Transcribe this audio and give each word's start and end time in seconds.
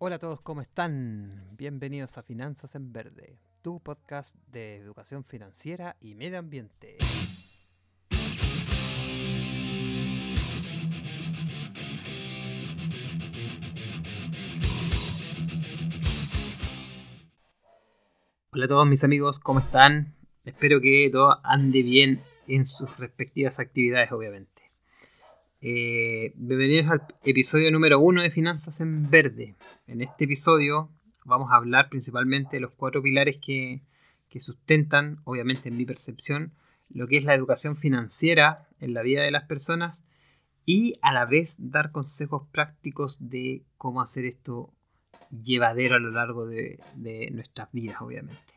Hola 0.00 0.14
a 0.14 0.18
todos, 0.20 0.40
¿cómo 0.42 0.60
están? 0.60 1.56
Bienvenidos 1.56 2.18
a 2.18 2.22
Finanzas 2.22 2.76
en 2.76 2.92
Verde, 2.92 3.40
tu 3.62 3.80
podcast 3.80 4.36
de 4.46 4.76
educación 4.76 5.24
financiera 5.24 5.96
y 6.00 6.14
medio 6.14 6.38
ambiente. 6.38 6.98
Hola 18.52 18.66
a 18.66 18.68
todos 18.68 18.86
mis 18.86 19.02
amigos, 19.02 19.40
¿cómo 19.40 19.58
están? 19.58 20.14
Espero 20.44 20.80
que 20.80 21.10
todo 21.10 21.40
ande 21.42 21.82
bien 21.82 22.22
en 22.46 22.66
sus 22.66 23.00
respectivas 23.00 23.58
actividades, 23.58 24.12
obviamente. 24.12 24.57
Eh, 25.60 26.34
bienvenidos 26.36 26.88
al 26.88 27.02
episodio 27.24 27.72
número 27.72 27.98
uno 27.98 28.22
de 28.22 28.30
Finanzas 28.30 28.80
en 28.80 29.10
Verde. 29.10 29.56
En 29.88 30.00
este 30.02 30.26
episodio 30.26 30.88
vamos 31.24 31.50
a 31.50 31.56
hablar 31.56 31.88
principalmente 31.88 32.58
de 32.58 32.60
los 32.60 32.70
cuatro 32.70 33.02
pilares 33.02 33.38
que, 33.38 33.82
sustentan, 34.38 35.20
obviamente 35.24 35.68
en 35.68 35.76
mi 35.76 35.84
percepción, 35.84 36.52
lo 36.90 37.08
que 37.08 37.16
es 37.16 37.24
la 37.24 37.34
educación 37.34 37.76
financiera 37.76 38.68
en 38.78 38.94
la 38.94 39.02
vida 39.02 39.24
de 39.24 39.32
las 39.32 39.48
personas 39.48 40.04
y 40.64 40.94
a 41.02 41.12
la 41.12 41.24
vez 41.24 41.56
dar 41.58 41.90
consejos 41.90 42.46
prácticos 42.52 43.28
de 43.28 43.64
cómo 43.78 44.00
hacer 44.00 44.26
esto 44.26 44.72
llevadero 45.42 45.96
a 45.96 45.98
lo 45.98 46.12
largo 46.12 46.46
de, 46.46 46.78
nuestras 47.32 47.68
vidas, 47.72 47.96
obviamente. 48.00 48.54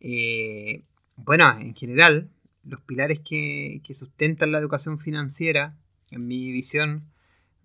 Eh, 0.00 0.82
bueno, 1.16 1.50
en 1.58 1.74
general, 1.74 2.30
los 2.64 2.80
pilares 2.80 3.20
que, 3.20 3.82
que, 3.84 3.92
sustentan 3.92 4.50
la 4.50 4.58
educación 4.58 4.98
financiera 4.98 5.76
en 6.10 6.26
mi 6.26 6.50
visión, 6.50 7.10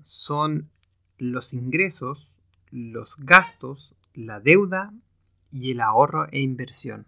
son 0.01 0.69
los 1.17 1.53
ingresos, 1.53 2.31
los 2.71 3.17
gastos, 3.17 3.95
la 4.13 4.39
deuda 4.39 4.93
y 5.51 5.71
el 5.71 5.81
ahorro 5.81 6.27
e 6.31 6.39
inversión. 6.39 7.07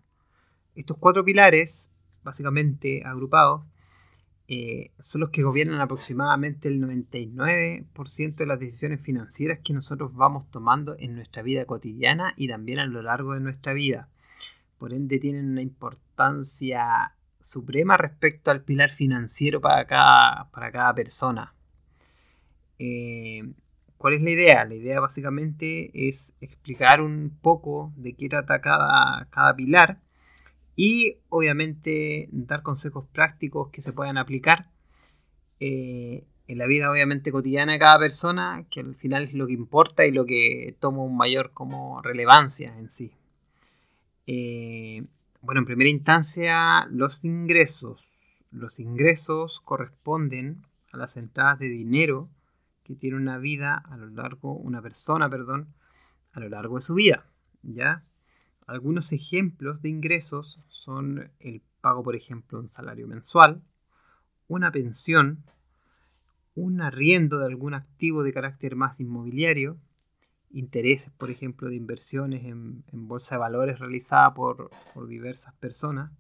Estos 0.76 0.98
cuatro 0.98 1.26
pilares, 1.26 1.92
básicamente 2.24 3.04
agrupados, 3.06 3.64
eh, 4.50 4.92
son 5.00 5.22
los 5.22 5.32
que 5.32 5.44
gobiernan 5.44 5.82
aproximadamente 5.82 6.70
el 6.70 6.82
99% 6.82 8.36
de 8.36 8.46
las 8.46 8.60
decisiones 8.60 9.02
financieras 9.02 9.60
que 9.62 9.74
nosotros 9.74 10.14
vamos 10.14 10.50
tomando 10.50 10.96
en 11.00 11.16
nuestra 11.16 11.42
vida 11.42 11.66
cotidiana 11.66 12.34
y 12.38 12.48
también 12.48 12.80
a 12.80 12.86
lo 12.86 13.02
largo 13.02 13.34
de 13.34 13.42
nuestra 13.42 13.74
vida. 13.74 14.10
Por 14.78 14.94
ende 14.94 15.20
tienen 15.20 15.50
una 15.50 15.62
importancia 15.62 17.17
suprema 17.48 17.98
respecto 17.98 18.52
al 18.52 18.64
pilar 18.64 18.90
financiero 18.90 19.62
para 19.62 19.86
cada, 19.88 20.50
para 20.52 20.72
cada 20.72 20.94
persona. 20.94 21.54
Eh, 22.80 23.42
¿Cuál 23.98 24.14
es 24.14 24.22
la 24.22 24.32
idea? 24.32 24.66
La 24.66 24.76
idea 24.76 25.00
básicamente 25.00 25.90
es 25.94 26.36
explicar 26.40 27.02
un 27.02 27.36
poco 27.42 27.94
de 27.96 28.14
qué 28.14 28.30
trata 28.30 28.62
cada, 28.62 29.28
cada 29.32 29.56
pilar 29.56 30.02
y 30.76 31.18
obviamente 31.30 32.30
dar 32.32 32.62
consejos 32.62 33.08
prácticos 33.12 33.70
que 33.72 33.82
se 33.82 33.94
puedan 33.94 34.20
aplicar 34.20 34.70
eh, 35.60 36.28
en 36.48 36.58
la 36.58 36.68
vida 36.68 36.92
obviamente 36.92 37.32
cotidiana 37.32 37.74
de 37.74 37.80
cada 37.80 38.00
persona, 38.00 38.66
que 38.70 38.80
al 38.80 38.96
final 38.96 39.24
es 39.24 39.34
lo 39.34 39.48
que 39.48 39.54
importa 39.54 40.06
y 40.06 40.12
lo 40.12 40.26
que 40.26 40.76
toma 40.80 41.04
un 41.04 41.18
mayor 41.18 41.52
como 41.54 42.02
relevancia 42.02 42.74
en 42.78 42.90
sí. 42.90 43.12
Eh, 44.28 45.04
bueno, 45.42 45.60
en 45.60 45.66
primera 45.66 45.90
instancia, 45.90 46.86
los 46.92 47.24
ingresos. 47.24 48.04
Los 48.52 48.80
ingresos 48.80 49.62
corresponden 49.64 50.66
a 50.92 50.98
las 50.98 51.18
entradas 51.18 51.60
de 51.60 51.70
dinero 51.70 52.30
que 52.84 52.96
tiene 52.96 53.18
una 53.18 53.38
vida 53.38 53.76
a 53.76 53.98
lo 53.98 54.08
largo, 54.08 54.54
una 54.54 54.82
persona, 54.82 55.30
perdón, 55.30 55.74
a 56.34 56.40
lo 56.40 56.50
largo 56.50 56.78
de 56.78 56.82
su 56.82 56.96
vida. 56.96 57.26
¿Ya? 57.62 58.04
Algunos 58.66 59.12
ejemplos 59.12 59.82
de 59.82 59.90
ingresos 59.90 60.60
son 60.70 61.32
el 61.40 61.62
pago, 61.82 62.04
por 62.04 62.16
ejemplo, 62.16 62.60
un 62.60 62.70
salario 62.70 63.08
mensual, 63.08 63.62
una 64.48 64.72
pensión, 64.72 65.44
un 66.56 66.82
arriendo 66.82 67.40
de 67.40 67.46
algún 67.46 67.74
activo 67.74 68.24
de 68.24 68.34
carácter 68.34 68.76
más 68.76 69.00
inmobiliario, 69.00 69.78
intereses, 70.52 71.12
por 71.18 71.30
ejemplo, 71.32 71.70
de 71.70 71.76
inversiones 71.76 72.46
en, 72.46 72.84
bolsa 72.92 73.36
de 73.36 73.40
valores 73.40 73.80
realizada 73.80 74.34
por, 74.34 74.72
diversas 75.08 75.54
personas, 75.56 76.12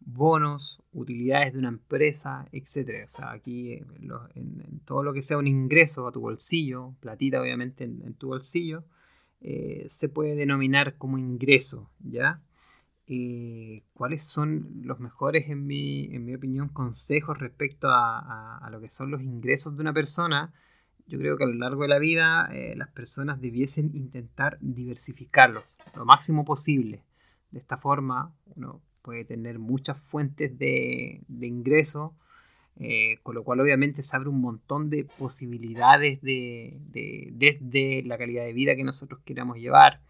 bonos, 0.00 0.82
utilidades 0.92 1.52
de 1.52 1.58
una 1.58 1.68
empresa, 1.68 2.46
etc. 2.52 3.04
O 3.06 3.08
sea, 3.08 3.32
aquí 3.32 3.72
eh, 3.72 3.86
en, 4.34 4.80
todo 4.84 5.02
lo 5.02 5.12
que 5.12 5.22
sea 5.22 5.38
un 5.38 5.46
ingreso 5.46 6.06
a 6.06 6.12
tu 6.12 6.20
bolsillo, 6.20 6.94
platita 7.00 7.40
obviamente 7.40 7.84
en, 7.84 8.14
tu 8.14 8.28
bolsillo, 8.28 8.84
eh, 9.40 9.86
se 9.88 10.08
puede 10.08 10.34
denominar 10.34 10.96
como 10.96 11.18
ingreso, 11.18 11.90
¿ya? 12.00 12.42
Eh, 13.06 13.84
¿Cuáles 13.92 14.26
son 14.26 14.80
los 14.82 14.98
mejores, 14.98 15.50
en 15.50 15.66
mi, 15.66 16.06
en 16.14 16.24
mi 16.24 16.34
opinión, 16.34 16.68
consejos 16.68 17.38
respecto 17.38 17.88
a, 17.88 18.58
a, 18.58 18.70
lo 18.70 18.80
que 18.80 18.90
son 18.90 19.10
los 19.10 19.22
ingresos 19.22 19.76
de 19.76 19.82
una 19.82 19.92
persona? 19.92 20.54
Yo 21.06 21.18
creo 21.18 21.36
que 21.36 21.44
a 21.44 21.46
lo 21.46 21.54
largo 21.54 21.82
de 21.82 21.88
la 21.88 21.98
vida 21.98 22.48
eh, 22.52 22.74
las 22.76 22.88
personas 22.88 23.40
debiesen 23.40 23.94
intentar 23.94 24.58
diversificarlos 24.60 25.76
lo 25.94 26.04
máximo 26.04 26.44
posible. 26.44 27.02
De 27.50 27.58
esta 27.58 27.78
forma 27.78 28.34
uno 28.56 28.80
puede 29.02 29.24
tener 29.24 29.58
muchas 29.58 29.98
fuentes 29.98 30.58
de, 30.58 31.22
de 31.28 31.46
ingreso, 31.46 32.14
eh, 32.80 33.18
con 33.22 33.36
lo 33.36 33.44
cual 33.44 33.60
obviamente 33.60 34.02
se 34.02 34.16
abre 34.16 34.28
un 34.28 34.40
montón 34.40 34.90
de 34.90 35.04
posibilidades 35.04 36.20
de, 36.22 36.80
desde 37.32 38.02
la 38.04 38.18
calidad 38.18 38.44
de 38.44 38.52
vida 38.52 38.74
que 38.74 38.82
nosotros 38.82 39.20
queramos 39.24 39.58
llevar, 39.58 40.00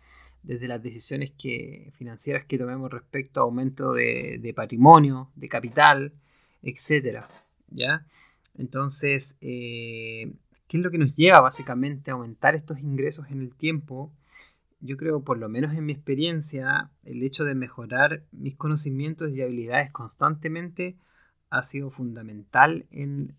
desde 0.42 0.68
las 0.68 0.82
decisiones 0.82 1.32
que, 1.32 1.92
financieras 1.96 2.44
que 2.44 2.56
tomemos 2.56 2.90
respecto 2.90 3.40
a 3.40 3.42
aumento 3.42 3.92
de, 3.92 4.52
patrimonio, 4.56 5.30
de 5.34 5.48
capital, 5.48 6.14
etc. 6.62 7.24
¿ya? 7.70 8.06
Entonces, 8.56 9.36
eh, 9.40 10.32
¿Qué 10.66 10.78
es 10.78 10.82
lo 10.82 10.90
que 10.90 10.98
nos 10.98 11.14
lleva 11.14 11.40
básicamente 11.40 12.10
a 12.10 12.14
aumentar 12.14 12.54
estos 12.54 12.80
ingresos 12.80 13.26
en 13.30 13.40
el 13.40 13.54
tiempo? 13.54 14.12
Yo 14.80 14.96
creo, 14.96 15.22
por 15.22 15.38
lo 15.38 15.48
menos 15.48 15.74
en 15.74 15.86
mi 15.86 15.92
experiencia, 15.92 16.90
el 17.04 17.22
hecho 17.22 17.44
de 17.44 17.54
mejorar 17.54 18.24
mis 18.32 18.56
conocimientos 18.56 19.30
y 19.30 19.42
habilidades 19.42 19.90
constantemente 19.90 20.96
ha 21.50 21.62
sido 21.62 21.90
fundamental 21.90 22.86
en, 22.90 23.34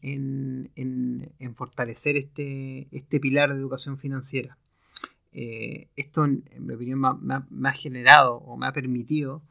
fortalecer 1.56 2.16
este, 2.16 2.88
este, 2.92 3.20
pilar 3.20 3.52
de 3.52 3.60
educación 3.60 3.98
financiera. 3.98 4.58
Eh, 5.34 5.90
esto, 5.96 6.26
en 6.26 6.44
mi 6.60 6.74
opinión, 6.74 7.02
me 7.22 7.70
ha 7.70 7.74
generado 7.74 8.38
o 8.38 8.56
me 8.58 8.68
ha 8.68 8.72
permitido 8.72 9.42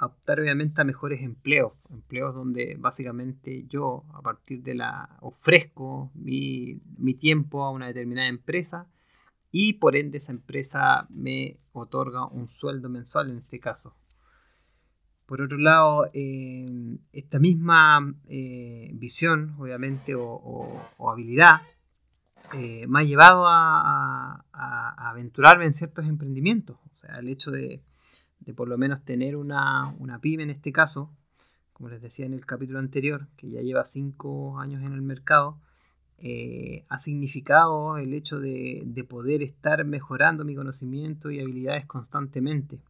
optar 0.00 0.40
obviamente 0.40 0.80
a 0.80 0.84
mejores 0.84 1.22
empleos, 1.22 1.72
empleos 1.90 2.34
donde 2.34 2.76
básicamente 2.78 3.64
yo 3.68 4.04
a 4.12 4.22
partir 4.22 4.62
de 4.62 4.74
la 4.74 5.16
ofrezco 5.20 6.10
mi, 6.14 6.80
tiempo 7.18 7.64
a 7.64 7.70
una 7.70 7.86
determinada 7.86 8.28
empresa 8.28 8.88
y 9.50 9.74
por 9.74 9.96
ende 9.96 10.18
esa 10.18 10.32
empresa 10.32 11.06
me 11.10 11.58
otorga 11.72 12.26
un 12.26 12.48
sueldo 12.48 12.88
mensual 12.88 13.30
en 13.30 13.38
este 13.38 13.60
caso. 13.60 13.94
Por 15.26 15.40
otro 15.40 15.56
lado, 15.56 16.10
eh, 16.12 16.98
esta 17.12 17.38
misma 17.38 18.14
eh, 18.26 18.90
visión, 18.94 19.54
obviamente, 19.58 20.14
o, 20.14 21.10
habilidad, 21.10 21.62
eh, 22.52 22.86
me 22.88 23.00
ha 23.00 23.02
llevado 23.04 23.46
a, 23.46 24.44
a, 24.52 25.10
aventurarme 25.10 25.64
en 25.64 25.72
ciertos 25.72 26.06
emprendimientos. 26.06 26.76
O 26.92 26.94
sea, 26.94 27.16
el 27.20 27.28
hecho 27.28 27.50
de, 27.50 27.80
de 28.44 28.54
por 28.54 28.68
lo 28.68 28.78
menos 28.78 29.04
tener 29.04 29.36
una, 29.36 29.94
pyme 30.20 30.42
en 30.42 30.50
este 30.50 30.72
caso, 30.72 31.10
como 31.72 31.88
les 31.88 32.00
decía 32.00 32.26
en 32.26 32.34
el 32.34 32.46
capítulo 32.46 32.78
anterior, 32.78 33.28
que 33.36 33.50
ya 33.50 33.60
lleva 33.60 33.84
cinco 33.84 34.58
años 34.58 34.82
en 34.82 34.92
el 34.92 35.02
mercado, 35.02 35.58
eh, 36.18 36.84
ha 36.88 36.98
significado 36.98 37.98
el 37.98 38.14
hecho 38.14 38.38
de, 38.38 39.06
poder 39.08 39.42
estar 39.42 39.84
mejorando 39.84 40.44
mi 40.44 40.54
conocimiento 40.54 41.30
y 41.30 41.40
habilidades 41.40 41.86
constantemente. 41.86 42.80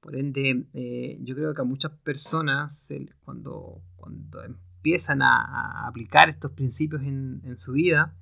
Por 0.00 0.16
ende, 0.16 0.66
eh, 0.74 1.18
yo 1.22 1.34
creo 1.34 1.54
que 1.54 1.62
a 1.62 1.64
muchas 1.64 1.92
personas, 1.92 2.88
cuando, 3.24 3.80
cuando 3.96 4.42
empiezan 4.42 5.22
a, 5.22 5.86
aplicar 5.86 6.28
estos 6.28 6.50
principios 6.52 7.02
en, 7.02 7.40
en, 7.44 7.56
su 7.56 7.72
vida, 7.72 8.14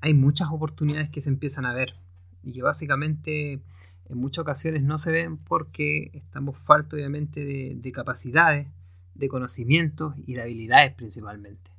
hay 0.00 0.14
muchas 0.14 0.48
oportunidades 0.50 1.10
que 1.10 1.20
se 1.20 1.28
empiezan 1.28 1.66
a 1.66 1.74
ver 1.74 1.96
y 2.42 2.52
que 2.52 2.62
básicamente 2.62 3.62
en 4.08 4.18
muchas 4.18 4.42
ocasiones 4.42 4.82
no 4.82 4.98
se 4.98 5.12
ven 5.12 5.38
porque 5.38 6.10
estamos 6.14 6.58
faltos 6.58 6.94
obviamente 6.94 7.44
de, 7.44 7.92
capacidades, 7.92 8.68
de 9.14 9.28
conocimientos 9.28 10.14
y 10.26 10.34
de 10.34 10.42
habilidades 10.42 10.94
principalmente. 10.94 11.70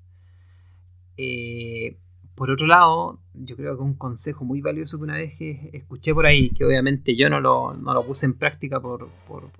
Eh, 1.17 1.97
por 2.35 2.49
otro 2.49 2.65
lado, 2.65 3.19
yo 3.33 3.55
creo 3.55 3.77
que 3.77 3.83
un 3.83 3.93
consejo 3.93 4.43
muy 4.43 4.61
valioso 4.61 4.97
que 4.97 5.03
una 5.03 5.17
vez 5.17 5.35
escuché 5.39 6.13
por 6.13 6.25
ahí, 6.25 6.49
que 6.49 6.65
obviamente 6.65 7.15
yo 7.15 7.29
no 7.29 7.39
lo, 7.39 8.05
puse 8.05 8.25
en 8.25 8.33
práctica 8.33 8.79
por, 8.81 9.09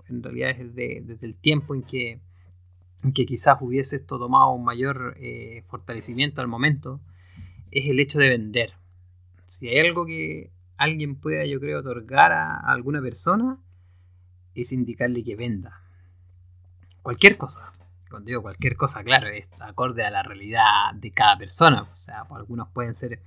en 0.10 0.24
realidad 0.24 0.56
desde, 0.56 1.01
desde 1.01 1.27
el 1.27 1.38
tiempo 1.38 1.75
en 1.75 1.83
que, 1.83 2.19
que 3.13 3.25
quizás 3.25 3.57
hubiese 3.62 3.98
esto 3.98 4.18
tomado 4.18 4.51
un 4.54 4.63
mayor 4.63 5.15
eh, 5.19 5.63
fortalecimiento 5.68 6.42
al 6.42 6.48
momento, 6.48 7.00
es 7.69 7.88
el 7.89 8.00
hecho 8.00 8.18
de 8.18 8.30
vender. 8.30 8.74
Si 9.45 9.68
hay 9.68 9.80
algo 9.80 10.06
que 10.06 10.53
alguien 10.84 11.16
pueda, 11.16 11.46
yo 11.46 11.60
creo, 11.60 11.80
otorgar 11.80 12.32
a 12.32 12.56
alguna 12.56 13.02
persona 13.02 13.60
es 14.56 14.72
indicarle 14.72 15.24
que 15.24 15.36
venda. 15.36 15.82
Cualquier 17.02 17.38
cosa. 17.38 17.72
Cuando 18.10 18.28
digo 18.28 18.42
cualquier 18.42 18.76
cosa, 18.76 19.04
claro, 19.04 19.28
es 19.28 19.48
acorde 19.60 20.04
a 20.04 20.12
la 20.12 20.24
realidad 20.24 20.94
de 20.96 21.12
cada 21.12 21.38
persona. 21.38 21.82
O 21.82 21.96
sea, 21.96 22.26
algunos 22.30 22.70
pueden 22.70 22.96
ser 22.96 23.22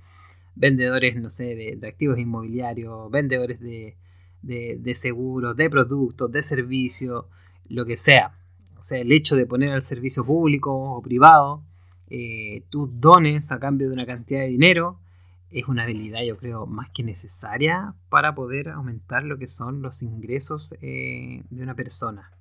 vendedores, 0.55 1.15
no 1.17 1.29
sé, 1.29 1.77
de, 1.79 1.87
activos 1.87 2.17
inmobiliarios, 2.17 3.11
vendedores 3.11 3.59
de, 3.59 3.97
de, 4.41 4.95
seguros, 4.95 5.55
de 5.55 5.69
productos, 5.69 6.31
de 6.31 6.41
servicios, 6.41 7.25
lo 7.67 7.85
que 7.85 7.97
sea. 7.97 8.39
O 8.79 8.83
sea, 8.83 8.99
el 8.99 9.11
hecho 9.11 9.35
de 9.35 9.45
poner 9.45 9.73
al 9.73 9.83
servicio 9.83 10.25
público 10.25 10.73
o 10.73 11.01
privado 11.01 11.63
eh, 12.09 12.63
tus 12.69 12.89
dones 12.99 13.51
a 13.51 13.59
cambio 13.59 13.87
de 13.87 13.93
una 13.93 14.05
cantidad 14.05 14.39
de 14.39 14.47
dinero 14.47 14.99
es 15.49 15.67
una 15.67 15.83
habilidad, 15.83 16.23
yo 16.23 16.37
creo, 16.37 16.65
más 16.65 16.89
que 16.89 17.03
necesaria 17.03 17.95
para 18.09 18.35
poder 18.35 18.69
aumentar 18.69 19.23
lo 19.23 19.37
que 19.37 19.47
son 19.47 19.81
los 19.81 20.01
ingresos 20.01 20.73
eh, 20.81 21.43
de 21.49 21.63
una 21.63 21.75
persona. 21.75 22.31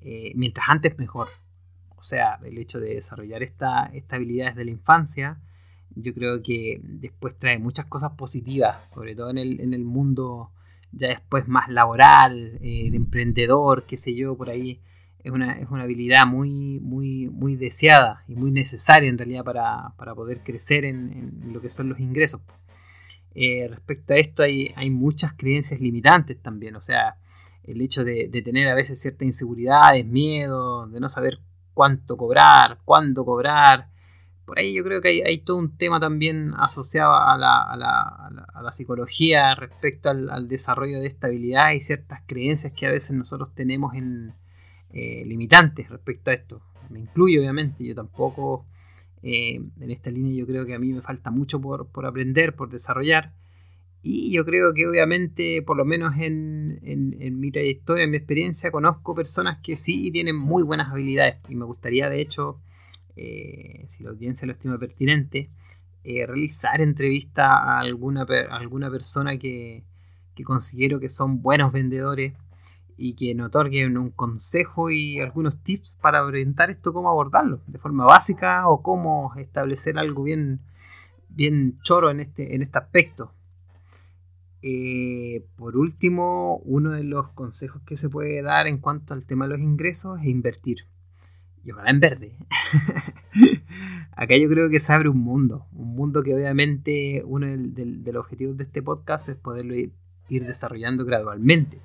Eh, 0.00 0.32
mientras 0.34 0.68
antes, 0.68 0.98
mejor. 0.98 1.28
O 1.96 2.02
sea, 2.02 2.38
el 2.44 2.58
hecho 2.58 2.80
de 2.80 2.94
desarrollar 2.94 3.42
esta, 3.42 3.86
esta 3.92 4.16
habilidad 4.16 4.48
desde 4.48 4.64
la 4.64 4.70
infancia, 4.70 5.40
yo 5.94 6.12
creo 6.14 6.42
que 6.42 6.80
después 6.82 7.38
trae 7.38 7.58
muchas 7.58 7.86
cosas 7.86 8.12
positivas, 8.12 8.90
sobre 8.90 9.14
todo 9.14 9.30
en 9.30 9.38
el, 9.38 9.60
en 9.60 9.72
el 9.72 9.84
mundo 9.84 10.50
ya 10.92 11.08
después 11.08 11.48
más 11.48 11.68
laboral, 11.68 12.58
eh, 12.62 12.90
de 12.90 12.96
emprendedor, 12.96 13.84
qué 13.84 13.96
sé 13.96 14.14
yo, 14.14 14.36
por 14.36 14.50
ahí. 14.50 14.80
Es 15.26 15.32
una, 15.32 15.58
es 15.58 15.68
una 15.70 15.82
habilidad 15.82 16.24
muy, 16.24 16.78
muy, 16.78 17.28
muy 17.30 17.56
deseada 17.56 18.22
y 18.28 18.36
muy 18.36 18.52
necesaria 18.52 19.08
en 19.08 19.18
realidad 19.18 19.42
para, 19.42 19.92
para 19.96 20.14
poder 20.14 20.44
crecer 20.44 20.84
en, 20.84 21.52
lo 21.52 21.60
que 21.60 21.68
son 21.68 21.88
los 21.88 21.98
ingresos. 21.98 22.42
Eh, 23.34 23.66
respecto 23.68 24.14
a 24.14 24.18
esto 24.18 24.44
hay, 24.44 24.72
hay 24.76 24.88
muchas 24.90 25.32
creencias 25.32 25.80
limitantes 25.80 26.40
también, 26.40 26.76
o 26.76 26.80
sea, 26.80 27.18
el 27.64 27.80
hecho 27.80 28.04
de, 28.04 28.28
tener 28.44 28.68
a 28.68 28.76
veces 28.76 29.00
ciertas 29.00 29.26
inseguridades, 29.26 30.06
miedo, 30.06 30.86
de 30.86 31.00
no 31.00 31.08
saber 31.08 31.40
cuánto 31.74 32.16
cobrar, 32.16 32.78
cuándo 32.84 33.24
cobrar, 33.24 33.90
por 34.44 34.60
ahí 34.60 34.76
yo 34.76 34.84
creo 34.84 35.00
que 35.00 35.24
hay, 35.26 35.38
todo 35.38 35.56
un 35.56 35.76
tema 35.76 35.98
también 35.98 36.54
asociado 36.56 37.12
a 37.16 37.36
la, 37.36 38.70
psicología 38.70 39.56
respecto 39.56 40.08
al, 40.08 40.46
desarrollo 40.46 41.00
de 41.00 41.08
estabilidad 41.08 41.72
y 41.72 41.80
ciertas 41.80 42.20
creencias 42.28 42.72
que 42.72 42.86
a 42.86 42.92
veces 42.92 43.16
nosotros 43.16 43.52
tenemos 43.56 43.96
en 43.96 44.36
eh, 44.92 45.24
limitantes 45.26 45.88
respecto 45.88 46.30
a 46.30 46.34
esto. 46.34 46.62
Me 46.90 47.00
incluyo 47.00 47.40
obviamente, 47.40 47.84
yo 47.84 47.94
tampoco 47.94 48.66
eh, 49.22 49.56
en 49.56 49.90
esta 49.90 50.10
línea 50.10 50.36
yo 50.36 50.46
creo 50.46 50.64
que 50.66 50.74
a 50.74 50.78
mí 50.78 50.92
me 50.92 51.02
falta 51.02 51.30
mucho 51.30 51.60
por, 51.60 51.88
aprender, 52.06 52.54
por 52.54 52.68
desarrollar. 52.68 53.32
Y 54.02 54.32
yo 54.32 54.44
creo 54.44 54.72
que 54.72 54.86
obviamente, 54.86 55.62
por 55.62 55.76
lo 55.76 55.84
menos 55.84 56.16
en, 56.18 56.78
en, 56.84 57.40
mi 57.40 57.50
trayectoria, 57.50 58.04
en 58.04 58.10
mi 58.12 58.18
experiencia, 58.18 58.70
conozco 58.70 59.16
personas 59.16 59.58
que 59.64 59.76
sí 59.76 60.12
tienen 60.12 60.36
muy 60.36 60.62
buenas 60.62 60.92
habilidades. 60.92 61.38
Y 61.48 61.56
me 61.56 61.64
gustaría, 61.64 62.08
de 62.08 62.20
hecho, 62.20 62.60
eh, 63.16 63.82
si 63.86 64.04
la 64.04 64.10
audiencia 64.10 64.46
lo 64.46 64.52
estima 64.52 64.78
pertinente, 64.78 65.50
eh, 66.04 66.24
realizar 66.24 66.80
entrevista 66.80 67.56
a 67.56 67.80
alguna, 67.80 68.24
alguna 68.50 68.90
persona 68.90 69.38
que, 69.38 69.82
considero 70.44 71.00
que 71.00 71.08
son 71.08 71.42
buenos 71.42 71.72
vendedores 71.72 72.34
y 72.96 73.14
que 73.14 73.34
nos 73.34 73.48
otorguen 73.48 73.98
un 73.98 74.10
consejo 74.10 74.90
y 74.90 75.20
algunos 75.20 75.62
tips 75.62 75.96
para 75.96 76.24
orientar 76.24 76.70
esto, 76.70 76.92
cómo 76.92 77.10
abordarlo 77.10 77.60
de 77.66 77.78
forma 77.78 78.04
básica 78.04 78.68
o 78.68 78.82
cómo 78.82 79.32
establecer 79.36 79.98
algo 79.98 80.22
bien, 80.22 80.60
bien 81.28 81.78
choro 81.82 82.10
en 82.10 82.20
este, 82.20 82.54
en 82.54 82.62
este 82.62 82.78
aspecto. 82.78 83.32
Eh, 84.62 85.46
por 85.56 85.76
último, 85.76 86.58
uno 86.64 86.92
de 86.92 87.04
los 87.04 87.28
consejos 87.30 87.82
que 87.86 87.96
se 87.96 88.08
puede 88.08 88.42
dar 88.42 88.66
en 88.66 88.78
cuanto 88.78 89.14
al 89.14 89.26
tema 89.26 89.46
de 89.46 89.52
los 89.52 89.60
ingresos 89.60 90.18
es 90.20 90.26
invertir 90.26 90.86
y 91.66 91.72
ojalá 91.72 91.90
en 91.90 92.00
verde. 92.00 92.36
Acá 94.12 94.36
yo 94.36 94.48
creo 94.48 94.70
que 94.70 94.78
se 94.78 94.92
abre 94.92 95.08
un 95.08 95.18
mundo, 95.18 95.66
un 95.72 95.94
mundo 95.96 96.22
que 96.22 96.32
obviamente 96.32 97.22
uno 97.26 97.46
de 97.48 98.12
los 98.12 98.24
objetivos 98.24 98.56
de 98.56 98.64
este 98.64 98.82
podcast 98.82 99.28
es 99.28 99.36
poderlo 99.36 99.74
ir, 99.74 99.92
desarrollando 100.28 101.04
gradualmente. 101.04 101.80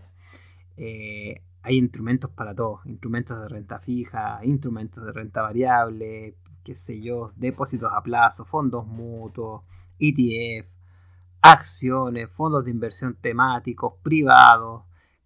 Eh, 0.78 1.44
hay 1.64 1.78
instrumentos 1.78 2.32
para 2.32 2.56
todo, 2.56 2.82
instrumentos 2.86 3.40
de 3.40 3.48
renta 3.48 3.80
fija, 3.80 4.40
instrumentos 4.44 5.06
de 5.06 5.12
renta 5.12 5.42
variable, 5.42 6.36
qué 6.64 6.76
sé 6.76 7.02
yo, 7.02 7.34
depósitos 7.36 7.92
a 7.94 8.02
plazo, 8.02 8.46
fondos 8.46 8.88
mutuos, 8.88 9.62
ETF, 10.00 10.68
acciones, 11.42 12.30
fondos 12.32 12.66
de 12.66 12.72
inversión 12.72 13.16
temáticos, 13.20 13.94
privados. 14.02 14.84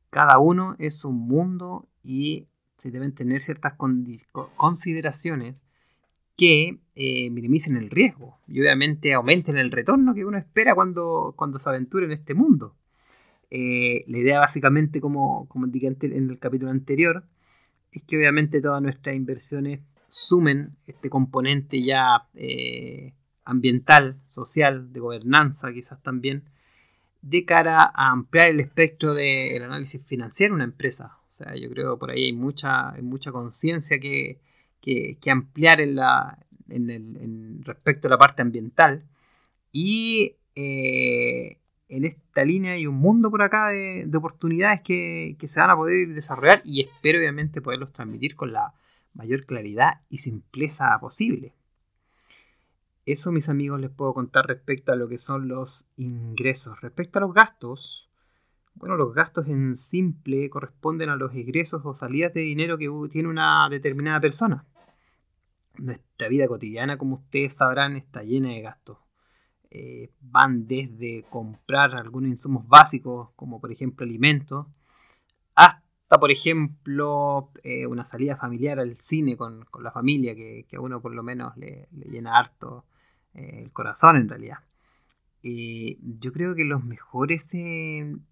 Cada 0.09 0.39
uno 0.39 0.75
es 0.80 1.06
un 1.06 1.18
mundo 1.27 1.88
y 2.03 2.48
se 2.75 2.91
deben 2.91 3.13
tener 3.13 3.41
ciertas 3.41 3.74
consideraciones 4.57 5.56
que 6.38 6.81
eh, 6.95 7.30
minimicen 7.31 7.77
el 7.77 7.89
riesgo 7.89 8.39
y 8.48 8.59
obviamente 8.59 9.13
aumenten 9.13 9.57
el 9.57 9.71
retorno 9.71 10.13
que 10.13 10.25
uno 10.25 10.38
espera 10.38 10.75
cuando, 10.75 11.33
cuando 11.38 11.59
se 11.59 11.69
aventura 11.69 12.06
en 12.06 12.12
este 12.12 12.33
mundo. 12.33 12.75
Eh, 13.50 14.03
la 14.07 14.18
idea 14.18 14.39
básicamente, 14.39 15.01
como, 15.01 15.47
como 15.47 15.65
indiqué 15.65 15.88
en 15.88 16.13
el 16.30 16.39
capítulo 16.39 16.71
anterior, 16.71 17.25
es 17.92 18.03
que 18.03 18.18
obviamente 18.18 18.62
todas 18.62 18.81
nuestras 18.81 19.15
inversiones 19.15 19.80
sumen 20.07 20.75
este 20.88 21.09
componente 21.09 21.81
ya 21.81 22.27
eh, 22.36 23.13
ambiental, 23.44 24.19
social, 24.25 24.92
de 24.92 25.00
gobernanza 25.00 25.71
quizás 25.74 26.01
también, 26.01 26.50
de 27.21 27.45
cara 27.45 27.92
a 27.94 28.12
ampliar 28.12 28.47
el 28.47 28.59
espectro 28.59 29.13
del 29.13 29.63
análisis 29.63 30.06
financiero 30.06 30.53
de 30.53 30.56
una 30.56 30.63
empresa. 30.65 31.18
O 31.27 31.31
sea, 31.31 31.56
yo 31.56 31.69
creo 31.69 31.95
que 31.95 32.00
por 32.00 32.12
ahí 32.12 32.25
hay 32.25 32.33
mucha, 32.33 32.94
mucha 33.01 33.31
conciencia 33.31 34.00
que, 34.00 34.39
ampliar 35.31 35.81
en 35.81 35.95
la, 35.95 36.38
en 36.69 37.63
respecto 37.63 38.07
a 38.07 38.12
la 38.12 38.18
parte 38.18 38.41
ambiental. 38.41 39.03
Y 39.71 40.38
eh, 40.56 41.57
en 41.95 42.06
esta 42.06 42.44
línea 42.44 42.74
hay 42.74 42.88
un 42.88 42.95
mundo 42.95 43.31
por 43.31 43.42
acá 43.42 43.69
de, 43.69 44.09
oportunidades 44.15 44.81
que, 44.81 45.36
que, 45.39 45.47
se 45.47 45.59
van 45.59 45.69
a 45.69 45.75
poder 45.75 46.07
desarrollar 46.09 46.62
y 46.65 46.81
espero 46.81 47.19
obviamente 47.19 47.62
poderlos 47.62 47.92
transmitir 47.92 48.36
con 48.36 48.51
la 48.51 48.74
mayor 49.13 49.45
claridad 49.45 50.01
y 50.09 50.19
simpleza 50.19 50.97
posible. 51.00 51.56
Eso, 53.06 53.31
mis 53.31 53.50
amigos, 53.50 53.80
les 53.80 53.92
puedo 53.92 54.13
contar 54.13 54.47
respecto 54.47 54.92
a 54.92 54.95
lo 54.95 55.07
que 55.07 55.19
son 55.19 55.47
los 55.47 55.89
ingresos. 55.95 56.81
Respecto 56.81 57.19
a 57.19 57.21
los 57.21 57.33
gastos, 57.33 58.09
bueno, 58.74 58.98
los 58.98 59.13
gastos 59.13 59.48
en 59.48 59.77
simple 59.77 60.50
corresponden 60.50 61.10
a 61.10 61.15
los 61.15 61.36
ingresos 61.36 61.81
o 61.86 61.96
salidas 61.96 62.34
de 62.34 62.41
dinero 62.41 62.77
que 62.77 62.89
tiene 63.10 63.29
una 63.29 63.69
determinada 63.69 64.19
persona. 64.19 64.65
Nuestra 65.77 66.29
vida 66.29 66.48
cotidiana, 66.48 66.98
como 66.98 67.15
ustedes 67.15 67.53
sabrán, 67.53 67.96
está 67.96 68.24
llena 68.24 68.50
de 68.50 68.62
gastos. 68.62 68.98
Eh, 69.77 70.10
van 70.22 70.67
desde 70.67 71.25
comprar 71.29 71.96
algunos 71.96 72.29
insumos 72.29 72.65
básicos, 72.65 73.32
como 73.36 73.60
por 73.60 73.74
ejemplo 73.74 74.05
alimentos, 74.05 74.67
hasta, 75.53 76.17
por 76.17 76.32
ejemplo, 76.32 77.50
eh, 77.62 77.86
una 77.86 78.05
salida 78.05 78.38
familiar 78.38 78.79
al 78.79 78.96
cine 78.96 79.36
con, 79.36 79.65
la 79.82 79.91
familia, 79.91 80.34
que, 80.34 80.65
a 80.77 80.79
uno 80.79 81.01
por 81.01 81.13
lo 81.13 81.24
menos 81.24 81.58
le, 81.58 81.89
le 81.91 82.05
llena 82.05 82.38
harto 82.38 82.86
eh, 83.34 83.63
el 83.63 83.72
corazón 83.74 84.15
en 84.15 84.29
realidad. 84.29 84.60
yo 85.44 86.32
creo 86.32 86.55
que 86.55 86.63
los 86.63 86.84
mejores 86.86 87.51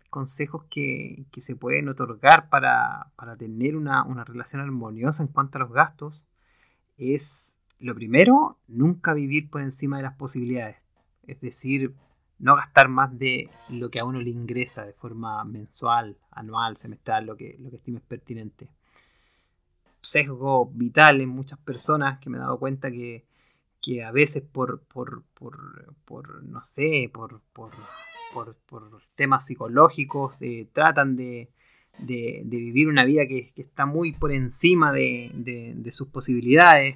consejos 0.10 0.64
que, 0.70 1.26
se 1.36 1.58
pueden 1.58 1.90
otorgar 1.90 2.48
para, 2.48 3.12
tener 3.38 3.76
una, 3.76 4.06
relación 4.24 4.62
armoniosa 4.62 5.24
en 5.24 5.30
cuanto 5.30 5.58
a 5.58 5.62
los 5.62 5.74
gastos 5.74 6.26
es, 6.98 7.58
lo 7.80 7.96
primero, 7.96 8.60
nunca 8.68 9.14
vivir 9.14 9.50
por 9.50 9.62
encima 9.62 9.98
de 9.98 10.04
las 10.04 10.16
posibilidades. 10.16 10.83
Es 11.28 11.40
decir, 11.40 11.94
no 12.40 12.56
gastar 12.56 12.90
más 12.90 13.18
de 13.18 13.50
lo 13.70 13.90
que 13.90 14.00
a 14.00 14.06
uno 14.06 14.22
le 14.22 14.30
ingresa 14.30 14.86
de 14.86 14.94
forma 14.94 15.44
mensual, 15.46 16.18
anual, 16.32 16.78
semestral, 16.78 17.26
lo 17.26 17.38
que, 17.38 17.58
lo 17.60 17.70
que 17.70 17.78
estimes 17.78 18.02
pertinente. 18.02 18.70
Sesgo 20.02 20.66
vital 20.74 21.22
en 21.22 21.30
muchas 21.30 21.60
personas 21.60 22.20
que 22.20 22.30
me 22.30 22.38
he 22.38 22.42
dado 22.42 22.60
cuenta 22.60 22.92
que 22.92 23.26
que 23.84 24.02
a 24.02 24.12
veces 24.12 24.42
por, 24.42 24.82
por, 24.86 25.26
no 26.44 26.64
sé, 26.64 27.12
por, 27.14 27.42
temas 29.16 29.46
psicológicos 29.46 30.38
eh, 30.40 30.70
tratan 30.72 31.18
de, 31.18 31.52
vivir 32.00 32.88
una 32.88 33.04
vida 33.04 33.28
que, 33.28 33.52
está 33.58 33.86
muy 33.86 34.14
por 34.14 34.32
encima 34.32 34.94
de, 34.94 35.90
sus 35.92 36.08
posibilidades. 36.08 36.96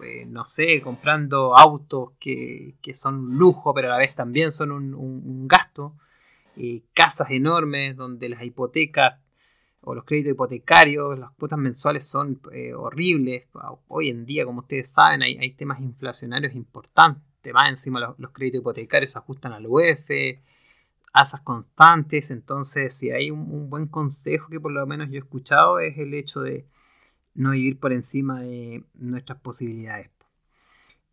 Pues, 0.00 0.26
no 0.26 0.46
sé, 0.46 0.80
comprando 0.80 1.54
autos 1.54 2.12
que, 2.18 2.74
son 2.94 3.16
un 3.16 3.36
lujo, 3.36 3.74
pero 3.74 3.88
a 3.88 3.90
la 3.90 3.98
vez 3.98 4.14
también 4.14 4.50
son 4.50 4.72
un, 4.72 5.46
gasto. 5.46 5.94
Eh, 6.56 6.84
casas 6.94 7.30
enormes 7.30 7.96
donde 7.96 8.30
las 8.30 8.42
hipotecas 8.42 9.18
o 9.82 9.94
los 9.94 10.04
créditos 10.04 10.32
hipotecarios, 10.32 11.18
las 11.18 11.32
cuotas 11.32 11.58
mensuales 11.58 12.08
son 12.08 12.40
eh, 12.50 12.72
horribles. 12.72 13.44
Hoy 13.88 14.08
en 14.08 14.24
día, 14.24 14.46
como 14.46 14.60
ustedes 14.60 14.88
saben, 14.90 15.22
hay, 15.22 15.50
temas 15.52 15.80
inflacionarios 15.80 16.54
importantes. 16.54 17.52
Más 17.52 17.68
encima 17.68 18.00
los, 18.00 18.30
créditos 18.32 18.62
hipotecarios 18.62 19.12
se 19.12 19.18
ajustan 19.18 19.52
al 19.52 19.66
UEF. 19.66 20.08
asas 21.12 21.42
constantes. 21.42 22.30
Entonces, 22.30 22.94
si 22.94 23.10
hay 23.10 23.30
un, 23.30 23.68
buen 23.68 23.86
consejo 23.86 24.48
que 24.48 24.60
por 24.60 24.72
lo 24.72 24.86
menos 24.86 25.10
yo 25.10 25.16
he 25.16 25.18
escuchado 25.18 25.78
es 25.78 25.98
el 25.98 26.14
hecho 26.14 26.40
de 26.40 26.64
no 27.34 27.52
vivir 27.52 27.78
por 27.78 27.92
encima 27.92 28.40
de 28.40 28.84
nuestras 28.94 29.40
posibilidades. 29.40 30.10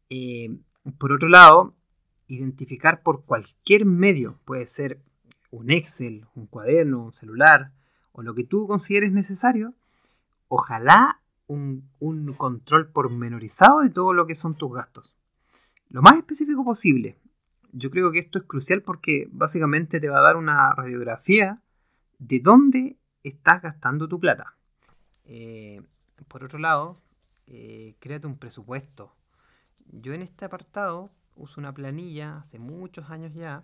Eh, 0.10 0.58
por 0.98 1.12
otro 1.12 1.30
lado, 1.30 1.76
identificar 2.28 3.04
por 3.04 3.24
cualquier 3.26 3.86
medio, 3.86 4.40
puede 4.46 4.66
ser 4.66 5.02
un 5.52 5.72
Excel, 5.72 6.26
un 6.36 6.48
cuaderno, 6.48 7.06
un 7.06 7.14
celular 7.14 7.72
o 8.12 8.24
lo 8.24 8.34
que 8.34 8.44
tú 8.44 8.68
consideres 8.68 9.12
necesario, 9.12 9.74
ojalá 10.48 11.22
un, 11.46 11.90
un 12.00 12.34
control 12.34 12.92
pormenorizado 12.92 13.82
de 13.82 13.90
todo 13.90 14.14
lo 14.14 14.28
que 14.28 14.36
son 14.36 14.56
tus 14.56 14.74
gastos. 14.74 15.16
Lo 15.90 16.02
más 16.02 16.18
específico 16.18 16.66
posible. 16.66 17.18
Yo 17.72 17.90
creo 17.90 18.12
que 18.12 18.20
esto 18.20 18.40
es 18.40 18.46
crucial 18.46 18.82
porque 18.82 19.28
básicamente 19.32 20.00
te 20.00 20.10
va 20.10 20.20
a 20.20 20.24
dar 20.24 20.36
una 20.36 20.74
radiografía 20.74 21.62
de 22.18 22.40
dónde 22.40 22.98
estás 23.24 23.62
gastando 23.62 24.08
tu 24.08 24.20
plata. 24.20 24.56
Eh, 25.26 25.82
por 26.28 26.44
otro 26.44 26.60
lado, 26.60 27.02
eh, 27.48 27.96
créate 28.00 28.28
un 28.28 28.38
presupuesto. 28.38 29.14
Yo 29.86 30.14
en 30.14 30.22
este 30.22 30.46
apartado 30.46 31.12
uso 31.36 31.60
una 31.62 31.74
planilla 31.74 32.38
hace 32.38 32.60
muchos 32.60 33.10
años 33.10 33.34
ya, 33.34 33.64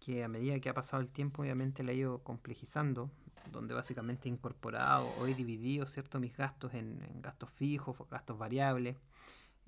que 0.00 0.24
a 0.24 0.28
medida 0.28 0.58
que 0.60 0.68
ha 0.68 0.74
pasado 0.74 1.02
el 1.02 1.08
tiempo 1.08 1.42
obviamente 1.42 1.82
la 1.84 1.92
he 1.92 1.96
ido 1.96 2.22
complejizando, 2.22 3.10
donde 3.50 3.74
básicamente 3.74 4.28
he 4.28 4.32
incorporado 4.32 5.08
o 5.18 5.26
he 5.26 5.34
dividido 5.34 5.86
¿cierto? 5.86 6.20
mis 6.20 6.36
gastos 6.36 6.74
en, 6.74 7.00
gastos 7.20 7.50
fijos, 7.50 7.96
gastos 8.10 8.38
variables, 8.38 8.96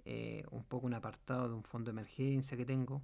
eh, 0.05 0.45
un 0.51 0.65
poco 0.65 0.87
un 0.87 0.95
apartado 0.95 1.49
de 1.49 1.55
un 1.55 1.65
fondo 1.65 1.91
de 1.91 2.01
emergencia 2.01 2.57
que 2.57 2.65
tengo. 2.65 3.03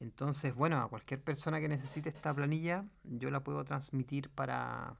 Entonces, 0.00 0.54
bueno, 0.54 0.80
a 0.80 0.88
cualquier 0.88 1.22
persona 1.22 1.60
que 1.60 1.68
necesite 1.68 2.08
esta 2.08 2.34
planilla, 2.34 2.84
yo 3.04 3.30
la 3.30 3.40
puedo 3.40 3.64
transmitir 3.64 4.28
para, 4.30 4.94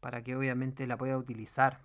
para 0.00 0.22
que 0.22 0.36
obviamente 0.36 0.86
la 0.86 0.96
pueda 0.96 1.16
utilizar 1.16 1.80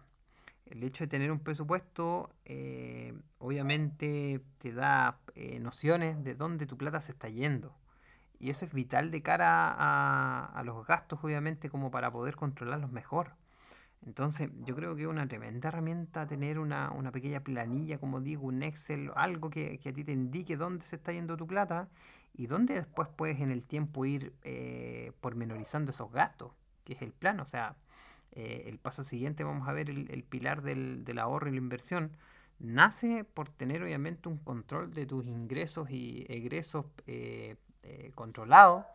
el 0.72 0.84
hecho 0.84 1.04
de 1.04 1.08
tener 1.10 1.32
un 1.32 1.40
presupuesto 1.40 2.34
eh, 2.46 3.14
obviamente 3.38 4.42
te 4.58 4.72
da 4.72 5.20
eh, 5.36 5.60
nociones 5.60 6.24
de 6.24 6.36
dónde 6.36 6.66
tu 6.66 6.78
plata 6.78 7.02
se 7.02 7.12
está 7.12 7.30
yendo. 7.30 7.76
Y 8.40 8.50
eso 8.50 8.66
es 8.66 8.74
vital 8.74 9.12
de 9.12 9.22
cara 9.22 9.76
a, 9.78 10.64
los 10.64 10.88
gastos, 10.88 11.20
obviamente, 11.22 11.70
como 11.70 11.92
para 11.92 12.12
poder 12.12 12.36
controlarlos 12.36 12.92
mejor. 12.92 13.36
Entonces, 14.04 14.50
yo 14.66 14.76
creo 14.76 14.96
que 14.96 15.04
es 15.04 15.08
una 15.08 15.28
tremenda 15.28 15.70
herramienta 15.70 16.26
tener 16.26 16.58
una, 16.58 16.92
pequeña 17.14 17.42
planilla, 17.42 18.00
como 18.00 18.20
digo, 18.20 18.48
un 18.48 18.64
Excel, 18.64 19.12
algo 19.16 19.52
que, 19.52 19.80
a 19.86 19.94
ti 19.94 20.04
te 20.04 20.12
indique 20.12 20.58
dónde 20.58 20.86
se 20.88 20.96
está 20.96 21.12
yendo 21.14 21.38
tu 21.38 21.46
plata 21.46 21.88
y 22.34 22.48
dónde 22.48 22.74
después 22.74 23.10
puedes 23.16 23.40
en 23.42 23.52
el 23.52 23.68
tiempo 23.68 24.06
ir 24.06 24.34
eh, 24.44 25.12
pormenorizando 25.22 25.92
esos 25.92 26.12
gastos, 26.12 26.52
que 26.84 26.94
es 26.94 27.04
el 27.04 27.12
plan. 27.12 27.40
O 27.42 27.46
sea, 27.46 27.76
eh, 28.34 28.66
el 28.68 28.80
paso 28.80 29.04
siguiente 29.04 29.44
vamos 29.44 29.68
a 29.68 29.74
ver 29.74 29.90
el, 29.90 30.24
pilar 30.24 30.62
del, 30.62 31.20
ahorro 31.20 31.50
y 31.50 31.52
la 31.52 31.58
inversión, 31.58 32.12
nace 32.60 33.24
por 33.26 33.50
tener 33.50 33.84
obviamente 33.84 34.30
un 34.30 34.38
control 34.38 34.94
de 34.94 35.06
tus 35.06 35.26
ingresos 35.26 35.90
y 35.90 36.26
egresos 36.30 36.86
eh, 37.08 37.56
eh, 37.84 38.12
controlados 38.16 38.86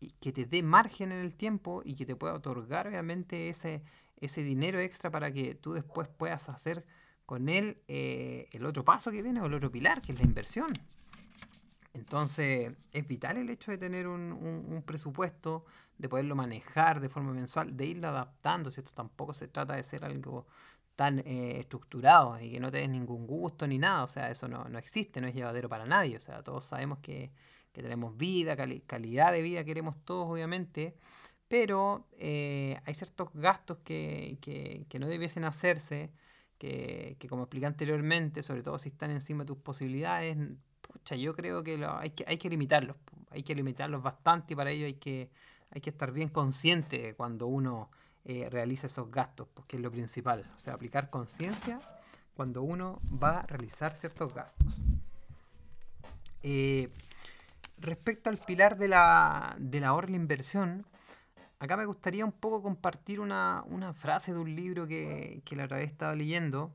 y 0.00 0.10
que 0.20 0.32
te 0.32 0.44
dé 0.44 0.62
margen 0.62 1.10
en 1.10 1.18
el 1.18 1.34
tiempo 1.34 1.82
y 1.84 1.96
que 1.96 2.06
te 2.06 2.14
pueda 2.14 2.34
otorgar 2.34 2.86
obviamente 2.86 3.48
ese, 3.48 3.82
ese 4.20 4.42
dinero 4.42 4.78
extra 4.78 5.10
para 5.10 5.32
que 5.32 5.54
tú 5.56 5.72
después 5.72 6.08
puedas 6.08 6.48
hacer 6.48 6.86
con 7.26 7.48
él 7.48 7.82
el 7.88 8.64
otro 8.64 8.84
paso 8.84 9.10
que 9.10 9.22
viene 9.22 9.40
o 9.40 9.46
el 9.46 9.54
otro 9.54 9.70
pilar, 9.70 10.00
que 10.00 10.12
es 10.12 10.18
la 10.18 10.24
inversión. 10.24 10.72
Entonces, 11.98 12.72
es 12.92 13.08
vital 13.08 13.38
el 13.38 13.50
hecho 13.50 13.72
de 13.72 13.78
tener 13.78 14.06
un, 14.06 14.82
presupuesto, 14.86 15.64
de 15.98 16.08
poderlo 16.08 16.36
manejar 16.36 17.00
de 17.00 17.08
forma 17.08 17.32
mensual, 17.32 17.76
de 17.76 17.86
irlo 17.86 18.08
adaptando. 18.08 18.70
Si 18.70 18.80
esto 18.80 18.92
tampoco 18.94 19.32
se 19.32 19.48
trata 19.48 19.74
de 19.74 19.82
ser 19.82 20.04
algo 20.04 20.46
tan 20.96 21.20
eh, 21.20 21.60
estructurado 21.60 22.40
y 22.40 22.50
que 22.52 22.60
no 22.60 22.70
te 22.70 22.78
des 22.78 22.88
ningún 22.88 23.26
gusto 23.26 23.66
ni 23.66 23.78
nada. 23.78 24.04
O 24.04 24.08
sea, 24.08 24.30
eso 24.30 24.48
no, 24.48 24.66
existe, 24.78 25.20
no 25.20 25.26
es 25.28 25.34
llevadero 25.34 25.68
para 25.68 25.86
nadie. 25.86 26.16
O 26.16 26.20
sea, 26.20 26.42
todos 26.42 26.64
sabemos 26.66 26.98
que, 27.00 27.32
tenemos 27.72 28.16
vida, 28.16 28.56
calidad 28.56 29.32
de 29.32 29.42
vida 29.42 29.64
queremos 29.64 29.96
todos, 30.04 30.28
obviamente. 30.28 30.96
Pero 31.48 32.08
eh, 32.18 32.80
hay 32.84 32.94
ciertos 32.94 33.30
gastos 33.34 33.78
que, 33.84 34.38
no 35.00 35.06
debiesen 35.08 35.44
hacerse, 35.44 36.12
que, 36.58 37.16
que, 37.18 37.28
como 37.28 37.44
expliqué 37.44 37.66
anteriormente, 37.66 38.42
sobre 38.42 38.62
todo 38.62 38.78
si 38.78 38.90
están 38.90 39.10
encima 39.10 39.44
de 39.44 39.48
tus 39.48 39.58
posibilidades, 39.58 40.36
yo 41.16 41.34
creo 41.34 41.62
que, 41.62 41.84
hay 41.84 42.10
que 42.10 42.24
hay 42.26 42.38
que 42.38 42.50
limitarlos, 42.50 42.96
hay 43.30 43.42
que 43.42 43.54
limitarlos 43.54 44.02
bastante 44.02 44.52
y 44.52 44.56
para 44.56 44.70
ello 44.70 44.86
hay 44.86 44.94
que, 44.94 45.30
hay 45.70 45.80
que 45.80 45.90
estar 45.90 46.12
bien 46.12 46.28
consciente 46.28 47.14
cuando 47.14 47.46
uno 47.46 47.90
eh, 48.24 48.48
realiza 48.50 48.86
esos 48.86 49.10
gastos, 49.10 49.48
porque 49.54 49.76
es 49.76 49.82
lo 49.82 49.90
principal, 49.90 50.44
o 50.56 50.60
sea, 50.60 50.74
aplicar 50.74 51.10
conciencia 51.10 51.80
cuando 52.34 52.62
uno 52.62 53.00
va 53.10 53.40
a 53.40 53.46
realizar 53.46 53.96
ciertos 53.96 54.32
gastos. 54.34 54.68
Eh, 56.42 56.90
respecto 57.78 58.30
al 58.30 58.38
pilar 58.38 58.76
de 58.76 58.88
la, 58.88 59.56
de 59.58 59.80
la 59.80 59.88
ahorro 59.88 60.10
y 60.12 60.16
inversión, 60.16 60.86
acá 61.58 61.76
me 61.76 61.86
gustaría 61.86 62.24
un 62.24 62.32
poco 62.32 62.62
compartir 62.62 63.18
una, 63.20 63.64
frase 63.94 64.32
de 64.32 64.38
un 64.38 64.54
libro 64.54 64.86
que, 64.86 65.42
que 65.44 65.56
la 65.56 65.64
otra 65.64 65.78
vez 65.78 65.90
estaba 65.90 66.14
leyendo, 66.14 66.72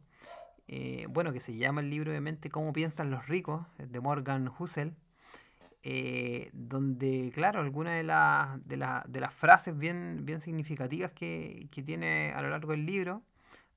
eh, 0.67 1.05
bueno, 1.09 1.33
que 1.33 1.39
se 1.39 1.55
llama 1.55 1.81
el 1.81 1.89
libro 1.89 2.11
obviamente 2.11 2.49
Cómo 2.49 2.73
piensan 2.73 3.11
los 3.11 3.27
ricos, 3.27 3.65
de 3.77 3.99
Morgan 3.99 4.51
Hussel, 4.57 4.95
eh, 5.83 6.49
donde, 6.53 7.31
claro, 7.33 7.59
algunas 7.59 7.95
de, 7.95 8.77
de, 9.05 9.19
las 9.19 9.33
frases 9.33 9.77
bien, 9.77 10.25
bien 10.25 10.39
significativas 10.41 11.11
que, 11.11 11.69
tiene 11.85 12.31
a 12.33 12.41
lo 12.41 12.49
largo 12.49 12.71
del 12.71 12.85
libro, 12.85 13.23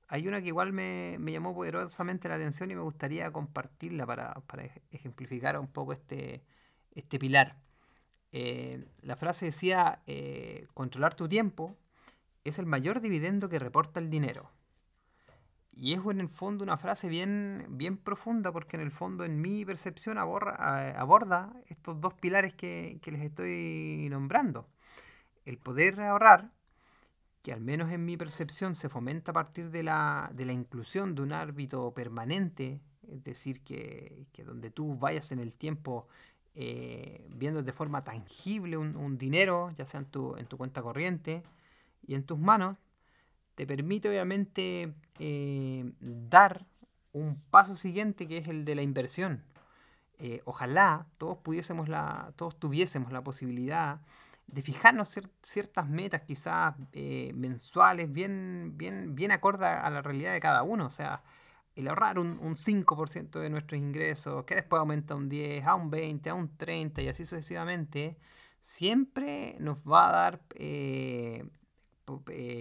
hay 0.07 0.27
una 0.27 0.41
que 0.41 0.47
igual 0.47 0.71
me, 0.71 1.17
llamó 1.19 1.53
poderosamente 1.53 2.29
la 2.29 2.35
atención 2.35 2.71
y 2.71 2.75
me 2.75 2.81
gustaría 2.81 3.31
compartirla 3.31 4.05
para, 4.05 4.41
ejemplificar 4.91 5.59
un 5.59 5.67
poco 5.67 5.91
este, 5.93 6.43
este 6.95 7.19
pilar. 7.19 7.57
Eh, 8.31 8.85
la 9.01 9.17
frase 9.17 9.47
decía, 9.47 10.01
controlar 10.73 11.15
tu 11.15 11.27
tiempo 11.27 11.75
es 12.45 12.59
el 12.59 12.65
mayor 12.65 13.01
dividendo 13.01 13.49
que 13.49 13.59
reporta 13.59 13.99
el 13.99 14.09
dinero. 14.09 14.49
Y 15.79 15.93
es 15.93 15.99
en 16.09 16.21
el 16.21 16.29
fondo 16.29 16.63
una 16.63 16.77
frase 16.77 17.07
bien, 17.07 17.65
bien 17.69 17.97
profunda 17.97 18.51
porque 18.51 18.77
en 18.77 18.81
el 18.81 18.91
fondo 18.91 19.23
en 19.25 19.39
mi 19.39 19.63
percepción 19.63 20.17
aborda, 20.17 21.53
estos 21.67 22.01
dos 22.01 22.15
pilares 22.15 22.55
que, 22.55 22.99
les 23.05 23.21
estoy 23.21 24.07
nombrando. 24.09 24.67
El 25.45 25.59
poder 25.59 26.01
ahorrar, 26.01 26.51
que 27.43 27.53
al 27.53 27.61
menos 27.61 27.91
en 27.91 28.05
mi 28.05 28.17
percepción 28.17 28.73
se 28.73 28.89
fomenta 28.89 29.31
a 29.31 29.33
partir 29.35 29.69
de 29.69 29.83
la, 29.83 30.31
inclusión 30.39 31.13
de 31.13 31.21
un 31.21 31.31
árbitro 31.31 31.93
permanente, 31.93 32.81
es 33.07 33.23
decir, 33.23 33.61
que, 33.61 34.25
donde 34.45 34.71
tú 34.71 34.97
vayas 34.97 35.31
en 35.31 35.37
el 35.39 35.53
tiempo 35.53 36.07
eh, 36.55 37.27
viendo 37.29 37.61
de 37.61 37.71
forma 37.71 38.03
tangible 38.03 38.77
un, 38.77 39.17
dinero, 39.19 39.71
ya 39.75 39.85
sea 39.85 39.99
en 39.99 40.07
tu, 40.07 40.35
en 40.37 40.47
tu 40.47 40.57
cuenta 40.57 40.81
corriente 40.81 41.43
y 42.07 42.15
en 42.15 42.23
tus 42.23 42.39
manos, 42.39 42.77
te 43.57 43.65
permite 43.65 44.07
obviamente 44.07 44.93
eh, 45.17 45.91
dar 45.99 46.67
un 47.11 47.41
paso 47.49 47.75
siguiente 47.75 48.27
que 48.27 48.37
es 48.37 48.47
el 48.49 48.65
de 48.65 48.75
la 48.75 48.83
inversión. 48.83 49.43
Eh, 50.19 50.43
ojalá 50.45 51.07
todos 51.17 51.39
pudiésemos 51.39 51.89
la, 51.89 52.33
todos 52.35 52.59
tuviésemos 52.59 53.11
la 53.11 53.23
posibilidad 53.23 53.99
de 54.45 54.61
fijarnos 54.61 55.19
ciertas 55.41 55.89
metas 55.89 56.21
quizás 56.21 56.75
eh, 56.93 57.31
mensuales 57.33 58.11
bien, 58.11 58.73
bien, 58.75 59.31
a 59.31 59.89
la 59.89 60.03
realidad 60.03 60.33
de 60.33 60.39
cada 60.39 60.61
uno. 60.61 60.85
O 60.85 60.91
sea, 60.91 61.23
el 61.75 61.87
ahorrar 61.87 62.19
un, 62.19 62.37
un 62.39 62.55
5% 62.55 63.39
de 63.39 63.49
nuestros 63.49 63.79
ingresos, 63.79 64.45
que 64.45 64.53
después 64.53 64.79
aumenta 64.79 65.15
a 65.15 65.17
un 65.17 65.29
10, 65.29 65.65
a 65.65 65.73
un 65.73 65.89
20, 65.89 66.29
a 66.29 66.35
un 66.35 66.55
30 66.55 67.01
y 67.01 67.07
así 67.07 67.25
sucesivamente, 67.25 68.19
siempre 68.61 69.57
nos 69.59 69.79
va 69.79 70.09
a 70.09 70.11
dar 70.11 70.41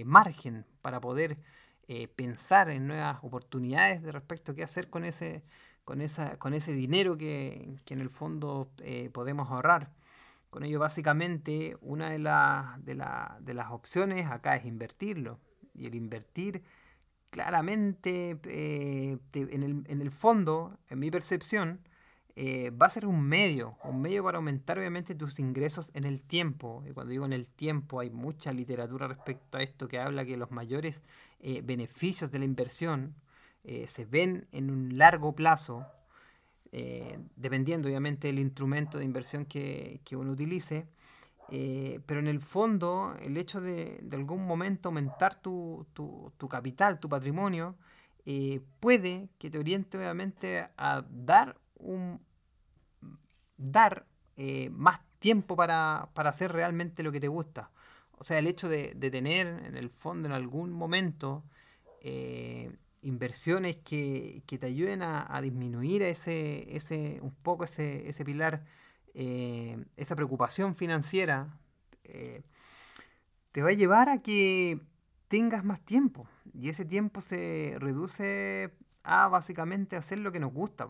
margen 0.05 0.65
para 0.83 1.01
poder 1.01 1.39
eh, 1.89 2.09
pensar 2.09 2.69
en 2.71 2.89
nuevas 2.89 3.19
oportunidades 3.23 4.03
de 4.03 4.11
respecto 4.11 4.51
a 4.51 4.55
qué 4.57 4.65
hacer 4.65 4.91
con 4.91 5.05
ese, 5.05 5.45
con 5.85 6.01
esa, 6.01 6.37
con 6.37 6.53
ese 6.53 6.73
dinero 6.73 7.17
que, 7.17 7.79
en 7.89 8.01
el 8.01 8.11
fondo 8.11 8.69
eh, 8.79 9.09
podemos 9.13 9.51
ahorrar. 9.51 9.93
Con 10.51 10.65
ello, 10.65 10.81
básicamente, 10.81 11.77
una 11.81 12.11
de, 12.11 12.19
de, 12.19 13.05
de, 13.41 13.55
las 13.55 13.71
opciones 13.71 14.27
acá 14.27 14.57
es 14.57 14.65
invertirlo. 14.65 15.39
Y 15.75 15.87
el 15.87 15.95
invertir, 15.95 16.65
claramente, 17.31 18.41
eh, 18.45 19.19
en, 19.35 19.63
el, 19.63 19.85
en 19.87 20.01
el 20.01 20.11
fondo, 20.11 20.77
en 20.91 20.99
mi 20.99 21.11
percepción, 21.13 21.81
eh, 22.39 22.71
va 22.71 22.85
a 22.85 22.91
ser 22.91 23.07
un 23.07 23.23
medio, 23.23 23.79
un 23.83 24.03
medio 24.03 24.23
para 24.23 24.37
aumentar 24.37 24.79
obviamente 24.79 25.15
tus 25.15 25.39
ingresos 25.39 25.91
en 25.95 26.05
el 26.05 26.21
tiempo. 26.21 26.85
Y 26.87 26.93
cuando 26.93 27.11
digo 27.13 27.25
en 27.25 27.33
el 27.33 27.49
tiempo, 27.49 27.99
hay 27.99 28.11
mucha 28.11 28.53
literatura 28.53 29.09
respecto 29.09 29.57
a 29.57 29.63
esto 29.63 29.89
que 29.89 29.99
habla 29.99 30.27
que 30.27 30.37
los 30.37 30.51
mayores 30.51 31.03
eh, 31.41 31.63
beneficios 31.65 32.31
de 32.31 32.39
la 32.41 32.45
inversión 32.45 33.15
eh, 33.65 33.87
se 33.87 34.05
ven 34.05 34.47
en 34.53 34.71
un 34.71 34.99
largo 34.99 35.35
plazo, 35.35 35.87
dependiendo 37.37 37.89
obviamente 37.89 38.27
del 38.27 38.39
instrumento 38.39 38.99
de 38.99 39.05
inversión 39.05 39.47
que, 39.47 40.03
uno 40.13 40.33
utilice. 40.33 40.87
Pero 41.49 42.21
en 42.21 42.27
el 42.27 42.43
fondo, 42.43 43.17
el 43.23 43.39
hecho 43.39 43.63
de, 43.63 43.99
de 44.03 44.17
algún 44.17 44.47
momento 44.47 44.91
aumentar 44.91 45.41
tu, 45.41 45.87
tu, 45.95 46.49
capital, 46.51 47.01
tu 47.01 47.09
patrimonio, 47.09 47.77
puede 48.79 49.31
que 49.39 49.49
te 49.49 49.59
oriente 49.59 49.97
obviamente 49.97 50.69
a 50.77 51.03
dar 51.09 51.59
un 51.79 52.21
dar 53.57 54.07
eh, 54.37 54.71
más 54.71 55.01
tiempo 55.19 55.57
para, 55.57 56.11
para, 56.15 56.31
hacer 56.31 56.53
realmente 56.53 57.03
lo 57.03 57.13
que 57.13 57.21
te 57.21 57.29
gusta. 57.29 57.71
O 58.19 58.25
sea, 58.25 58.39
el 58.39 58.47
hecho 58.47 58.69
de, 58.69 58.95
tener 58.95 59.47
en 59.47 59.77
el 59.77 59.91
fondo 59.91 60.29
en 60.29 60.33
algún 60.33 60.73
momento 60.73 61.45
eh, 62.01 62.71
inversiones 63.03 63.77
que, 63.77 64.43
que, 64.47 64.59
te 64.59 64.67
ayuden 64.67 65.03
a, 65.03 65.41
disminuir 65.43 66.03
ese, 66.03 66.77
ese, 66.77 67.19
un 67.23 67.35
poco 67.35 67.65
ese, 67.65 68.09
ese 68.09 68.25
pilar, 68.25 68.65
eh, 69.15 69.85
esa 69.97 70.17
preocupación 70.17 70.77
financiera, 70.77 71.59
te 73.53 73.63
va 73.63 73.71
a 73.71 73.73
llevar 73.73 74.09
a 74.09 74.23
que 74.23 74.81
tengas 75.29 75.65
más 75.65 75.81
tiempo. 75.81 76.29
Y 76.55 76.69
ese 76.69 76.85
tiempo 76.85 77.21
se 77.21 77.77
reduce 77.79 78.73
a 79.03 79.29
básicamente 79.29 79.97
hacer 79.97 80.19
lo 80.21 80.33
que 80.33 80.41
nos 80.41 80.53
gusta. 80.53 80.89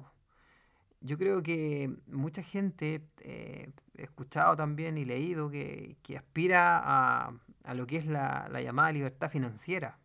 Yo 1.01 1.19
creo 1.19 1.43
que 1.43 1.95
mucha 2.07 2.43
gente, 2.43 3.07
eh, 3.21 3.71
escuchado 3.95 4.57
también 4.57 4.99
y 4.99 5.05
leído, 5.05 5.51
que, 5.51 5.97
aspira 6.17 6.79
a, 6.79 7.33
a, 7.65 7.75
lo 7.75 7.87
que 7.87 7.97
es 7.99 8.07
la, 8.07 8.49
la 8.51 8.61
llamada 8.63 8.93
libertad 8.93 9.31
financiera. 9.31 9.99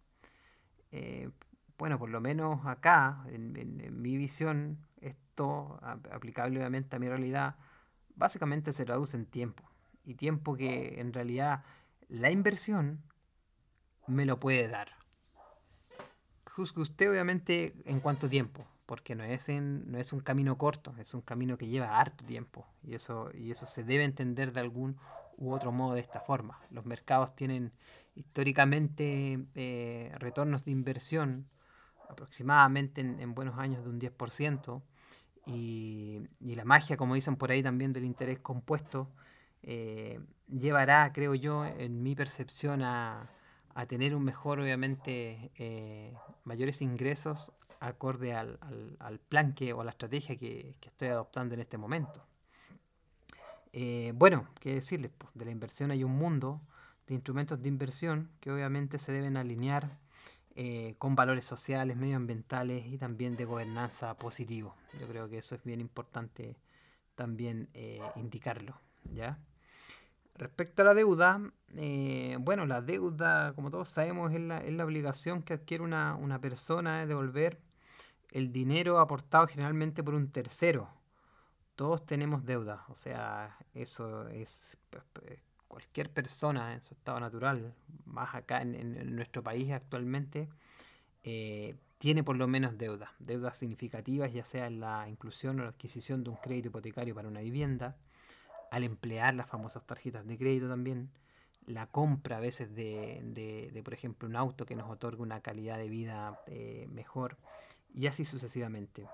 Eh, 0.91 1.29
bueno, 1.77 1.97
por 1.97 2.09
lo 2.09 2.21
menos 2.21 2.65
acá, 2.65 3.23
en 3.29 4.01
mi 4.01 4.17
visión, 4.17 4.77
esto, 4.99 5.79
aplicable 5.81 6.59
obviamente 6.59 6.95
a 6.95 6.99
mi 6.99 7.07
realidad, 7.07 7.55
básicamente 8.15 8.73
se 8.73 8.85
traduce 8.85 9.17
en 9.17 9.25
tiempo. 9.25 9.63
Y 10.05 10.15
tiempo 10.15 10.55
que 10.55 10.99
en 10.99 11.13
realidad 11.13 11.63
la 12.07 12.29
inversión 12.29 13.01
me 14.07 14.25
lo 14.25 14.39
puede 14.39 14.67
dar. 14.67 14.89
Juzgue 16.45 16.81
usted 16.81 17.09
obviamente 17.09 17.73
en 17.85 17.99
cuánto 17.99 18.29
tiempo, 18.29 18.67
porque 18.91 19.15
no 19.15 19.23
es, 19.23 19.47
no 19.47 19.97
es 19.99 20.11
un 20.11 20.19
camino 20.19 20.57
corto, 20.57 20.93
es 20.99 21.13
un 21.13 21.21
camino 21.21 21.57
que 21.57 21.65
lleva 21.65 21.97
harto 21.97 22.25
tiempo. 22.25 22.67
Y 22.83 22.93
eso, 22.93 23.31
y 23.33 23.49
eso 23.49 23.65
se 23.65 23.85
debe 23.85 24.03
entender 24.03 24.51
de 24.51 24.59
algún 24.59 24.97
u 25.37 25.53
otro 25.53 25.71
modo 25.71 25.93
de 25.93 26.01
esta 26.01 26.19
forma. 26.19 26.59
Los 26.71 26.85
mercados 26.85 27.33
tienen 27.33 27.71
históricamente 28.15 29.45
eh, 29.55 30.13
retornos 30.17 30.65
de 30.65 30.71
inversión 30.71 31.47
aproximadamente 32.09 32.99
en, 32.99 33.21
en, 33.21 33.33
buenos 33.33 33.57
años 33.57 33.81
de 33.81 33.89
un 33.91 33.97
10%. 33.97 34.81
Y, 35.45 36.27
y, 36.41 36.55
la 36.55 36.65
magia, 36.65 36.97
como 36.97 37.15
dicen 37.15 37.37
por 37.37 37.49
ahí 37.49 37.63
también, 37.63 37.93
del 37.93 38.03
interés 38.03 38.39
compuesto, 38.39 39.09
eh, 39.63 40.19
llevará, 40.49 41.13
creo 41.13 41.33
yo, 41.33 41.65
en 41.65 42.03
mi 42.03 42.13
percepción 42.13 42.81
a, 42.81 43.29
a 43.73 43.85
tener 43.85 44.15
un 44.15 44.23
mejor, 44.23 44.59
obviamente, 44.59 45.51
eh, 45.55 46.13
mayores 46.43 46.81
ingresos 46.81 47.53
acorde 47.79 48.33
al, 48.33 48.59
al, 48.99 49.19
plan 49.19 49.53
que, 49.53 49.73
o 49.73 49.81
a 49.81 49.85
la 49.85 49.91
estrategia 49.91 50.35
que, 50.37 50.75
que, 50.79 50.89
estoy 50.89 51.07
adoptando 51.07 51.55
en 51.55 51.61
este 51.61 51.77
momento. 51.77 52.23
Eh, 53.73 54.11
bueno, 54.15 54.47
qué 54.59 54.75
decirles, 54.75 55.11
pues, 55.17 55.31
de 55.33 55.45
la 55.45 55.51
inversión 55.51 55.91
hay 55.91 56.03
un 56.03 56.11
mundo 56.11 56.61
de 57.07 57.15
instrumentos 57.15 57.61
de 57.61 57.69
inversión 57.69 58.29
que 58.39 58.51
obviamente 58.51 58.99
se 58.99 59.11
deben 59.11 59.37
alinear 59.37 59.97
eh, 60.55 60.95
con 60.99 61.15
valores 61.15 61.45
sociales, 61.45 61.97
medioambientales 61.97 62.85
y 62.85 62.97
también 62.97 63.35
de 63.35 63.45
gobernanza 63.45 64.13
positivo. 64.15 64.75
Yo 64.99 65.07
creo 65.07 65.29
que 65.29 65.39
eso 65.39 65.55
es 65.55 65.63
bien 65.63 65.79
importante 65.79 66.57
también 67.15 67.69
indicarlo, 68.15 68.79
¿ya? 69.13 69.37
Respecto 70.41 70.81
a 70.81 70.85
la 70.85 70.95
deuda, 70.95 71.39
eh, 71.75 72.35
bueno, 72.39 72.65
la 72.65 72.81
deuda, 72.81 73.53
como 73.53 73.69
todos 73.69 73.89
sabemos, 73.89 74.33
es 74.33 74.39
la, 74.39 74.57
es 74.57 74.73
la 74.73 74.85
obligación 74.85 75.43
que 75.43 75.53
adquiere 75.53 75.83
una, 75.83 76.15
una, 76.15 76.41
persona 76.41 77.01
de 77.01 77.05
devolver 77.05 77.59
el 78.31 78.51
dinero 78.51 78.97
aportado 78.97 79.45
generalmente 79.45 80.03
por 80.03 80.15
un 80.15 80.31
tercero. 80.31 80.89
Todos 81.75 82.07
tenemos 82.07 82.43
deuda, 82.43 82.85
o 82.89 82.95
sea, 82.95 83.55
eso 83.75 84.27
es 84.29 84.79
pues, 84.89 85.03
pues, 85.13 85.39
cualquier 85.67 86.09
persona 86.09 86.73
en 86.73 86.81
su 86.81 86.95
estado 86.95 87.19
natural, 87.19 87.75
más 88.05 88.33
acá 88.33 88.63
en 88.63 89.15
nuestro 89.15 89.43
país 89.43 89.71
actualmente, 89.71 90.49
eh, 91.23 91.75
tiene 91.99 92.23
por 92.23 92.35
lo 92.35 92.47
menos 92.47 92.79
deuda, 92.79 93.13
deudas 93.19 93.59
significativas, 93.59 94.33
ya 94.33 94.43
sea 94.43 94.65
en 94.65 94.79
la 94.79 95.07
inclusión 95.07 95.59
o 95.59 95.63
la 95.65 95.69
adquisición 95.69 96.23
de 96.23 96.31
un 96.31 96.37
crédito 96.37 96.69
hipotecario 96.69 97.13
para 97.13 97.27
una 97.27 97.41
vivienda 97.41 97.95
al 98.71 98.83
emplear 98.83 99.35
las 99.35 99.47
famosas 99.47 99.85
tarjetas 99.85 100.25
de 100.25 100.37
crédito 100.37 100.67
también, 100.69 101.11
la 101.67 101.87
compra 101.87 102.37
a 102.37 102.39
veces 102.39 102.73
de, 102.73 103.21
de, 103.23 103.83
por 103.83 103.93
ejemplo, 103.93 104.27
un 104.27 104.35
auto 104.35 104.65
que 104.65 104.75
nos 104.75 104.89
otorga 104.89 105.21
una 105.21 105.41
calidad 105.41 105.77
de 105.77 105.89
vida 105.89 106.39
eh, 106.47 106.87
mejor 106.89 107.37
y 107.93 108.07
así 108.07 108.25
sucesivamente. 108.25 109.07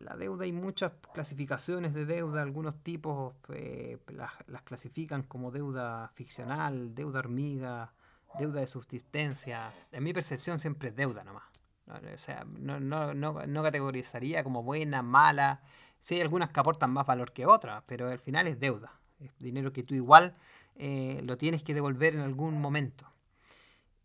La 0.00 0.16
deuda 0.16 0.44
hay 0.44 0.52
muchas 0.52 0.92
clasificaciones 1.14 1.94
de 1.94 2.04
deuda, 2.04 2.42
algunos 2.42 2.82
tipos 2.82 3.34
eh, 3.50 3.98
las, 4.08 4.32
las, 4.48 4.62
clasifican 4.62 5.22
como 5.22 5.52
deuda 5.52 6.10
ficcional, 6.14 6.96
deuda 6.96 7.20
hormiga, 7.20 7.92
deuda 8.38 8.60
de 8.60 8.66
subsistencia. 8.66 9.72
En 9.92 10.02
mi 10.02 10.12
percepción 10.12 10.58
siempre 10.58 10.88
es 10.88 10.96
deuda 10.96 11.22
nomás. 11.22 11.44
O 11.86 12.18
sea, 12.18 12.46
no, 12.58 12.80
no, 12.80 13.14
no, 13.14 13.46
no 13.46 13.62
categorizaría 13.62 14.42
como 14.42 14.62
buena, 14.62 15.02
mala, 15.02 15.60
Sí 16.04 16.16
hay 16.16 16.20
algunas 16.20 16.50
que 16.50 16.60
aportan 16.60 16.90
más 16.90 17.06
valor 17.06 17.32
que 17.32 17.46
otras, 17.46 17.82
pero 17.86 18.10
al 18.10 18.18
final 18.18 18.46
es 18.46 18.60
deuda. 18.60 18.92
Es 19.18 19.30
dinero 19.38 19.72
que 19.72 19.82
tú 19.82 19.94
igual 19.94 20.36
eh, 20.76 21.22
lo 21.24 21.38
tienes 21.38 21.62
que 21.62 21.72
devolver 21.72 22.14
en 22.14 22.20
algún 22.20 22.60
momento. 22.60 23.10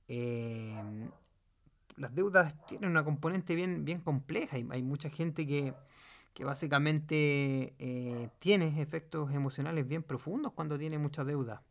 Eh, 0.07 0.81
las 1.97 2.15
deudas 2.15 2.55
tienen 2.67 2.91
una 2.91 3.03
componente 3.03 3.53
bien, 3.53 3.83
bien 3.83 3.99
compleja. 3.99 4.55
Hay, 4.55 4.65
hay 4.71 4.81
mucha 4.81 5.09
gente 5.09 5.45
que, 5.45 5.73
que 6.33 6.45
básicamente 6.45 7.73
eh, 7.79 8.29
tiene 8.39 8.81
efectos 8.81 9.33
emocionales 9.33 9.85
bien 9.85 10.01
profundos 10.01 10.53
cuando 10.53 10.79
tiene 10.79 10.97
mucha 10.99 11.25
deuda. 11.25 11.63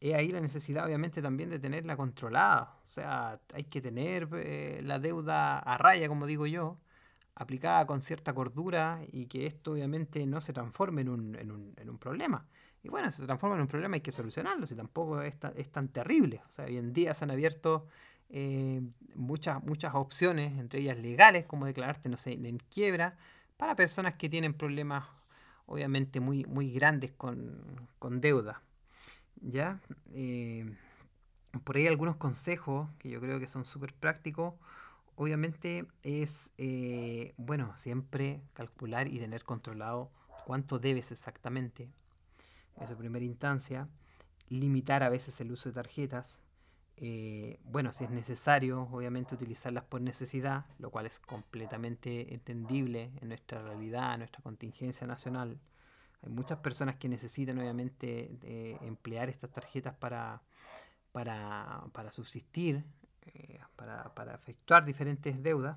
Es 0.00 0.14
ahí 0.14 0.28
la 0.28 0.40
necesidad 0.40 0.84
obviamente 0.86 1.22
también 1.22 1.50
de 1.50 1.58
tenerla 1.58 1.96
controlada. 1.96 2.78
O 2.82 2.86
sea, 2.86 3.40
hay 3.54 3.64
que 3.64 3.80
tener 3.80 4.28
eh, 4.34 4.80
la 4.84 4.98
deuda 4.98 5.58
a 5.58 5.78
raya, 5.78 6.08
como 6.08 6.26
digo 6.26 6.46
yo, 6.46 6.78
aplicada 7.34 7.86
con 7.86 8.00
cierta 8.00 8.34
cordura 8.34 9.00
y 9.12 9.26
que 9.26 9.46
esto 9.46 9.72
obviamente 9.72 10.26
no 10.26 10.40
se 10.40 10.52
transforme 10.52 11.02
en 11.02 11.08
un, 11.08 11.34
en 11.36 11.50
un, 11.50 11.74
en 11.76 11.90
un 11.90 11.98
problema. 11.98 12.46
Y 12.82 12.88
bueno, 12.88 13.10
si 13.10 13.20
se 13.20 13.26
transforma 13.26 13.56
en 13.56 13.62
un 13.62 13.68
problema 13.68 13.96
hay 13.96 14.00
que 14.00 14.12
solucionarlo, 14.12 14.66
si 14.66 14.74
tampoco 14.76 15.20
es, 15.20 15.36
es 15.56 15.70
tan 15.70 15.88
terrible. 15.88 16.42
O 16.48 16.52
sea, 16.52 16.66
hoy 16.66 16.78
en 16.78 16.92
día 16.92 17.14
se 17.14 17.24
han 17.24 17.30
abierto 17.30 17.86
eh, 18.28 18.80
muchas, 19.14 19.62
muchas 19.64 19.94
opciones, 19.94 20.58
entre 20.58 20.80
ellas 20.80 20.96
legales, 20.98 21.46
como 21.46 21.66
declararte, 21.66 22.08
no 22.08 22.16
sé, 22.16 22.32
en 22.32 22.58
quiebra, 22.58 23.16
para 23.56 23.76
personas 23.76 24.14
que 24.14 24.28
tienen 24.28 24.54
problemas 24.54 25.04
obviamente 25.66 26.20
muy, 26.20 26.44
muy 26.44 26.72
grandes 26.72 27.12
con, 27.12 27.88
con 27.98 28.20
deuda. 28.20 28.62
¿Ya? 29.40 29.80
Eh, 30.12 30.74
por 31.64 31.76
ahí 31.76 31.86
algunos 31.86 32.16
consejos 32.16 32.88
que 32.98 33.10
yo 33.10 33.20
creo 33.20 33.38
que 33.40 33.48
son 33.48 33.64
súper 33.64 33.94
prácticos 33.94 34.54
obviamente 35.16 35.86
es, 36.02 36.50
eh, 36.58 37.34
bueno, 37.36 37.76
siempre 37.76 38.42
calcular 38.52 39.08
y 39.08 39.18
tener 39.18 39.42
controlado 39.44 40.10
cuánto 40.44 40.78
debes 40.78 41.10
exactamente. 41.10 41.90
En 42.76 42.86
su 42.86 42.96
primera 42.96 43.24
instancia, 43.24 43.88
limitar 44.48 45.02
a 45.02 45.08
veces 45.08 45.40
el 45.40 45.50
uso 45.50 45.70
de 45.70 45.74
tarjetas. 45.74 46.40
Eh, 46.98 47.58
bueno, 47.64 47.92
si 47.92 48.04
es 48.04 48.10
necesario, 48.10 48.82
obviamente 48.92 49.34
utilizarlas 49.34 49.84
por 49.84 50.00
necesidad, 50.02 50.66
lo 50.78 50.90
cual 50.90 51.06
es 51.06 51.18
completamente 51.18 52.34
entendible 52.34 53.10
en 53.20 53.28
nuestra 53.28 53.58
realidad, 53.58 54.12
en 54.14 54.20
nuestra 54.20 54.42
contingencia 54.42 55.06
nacional. 55.06 55.58
Muchas 56.28 56.58
personas 56.58 56.96
que 56.96 57.08
necesitan, 57.08 57.58
obviamente, 57.58 58.30
emplear 58.82 59.28
estas 59.28 59.50
tarjetas 59.50 59.94
para, 59.94 60.42
para, 61.12 61.84
para 61.92 62.10
subsistir 62.12 62.84
eh, 63.34 63.58
para, 63.74 64.14
para, 64.14 64.34
efectuar 64.34 64.84
diferentes 64.84 65.42
deudas, 65.42 65.76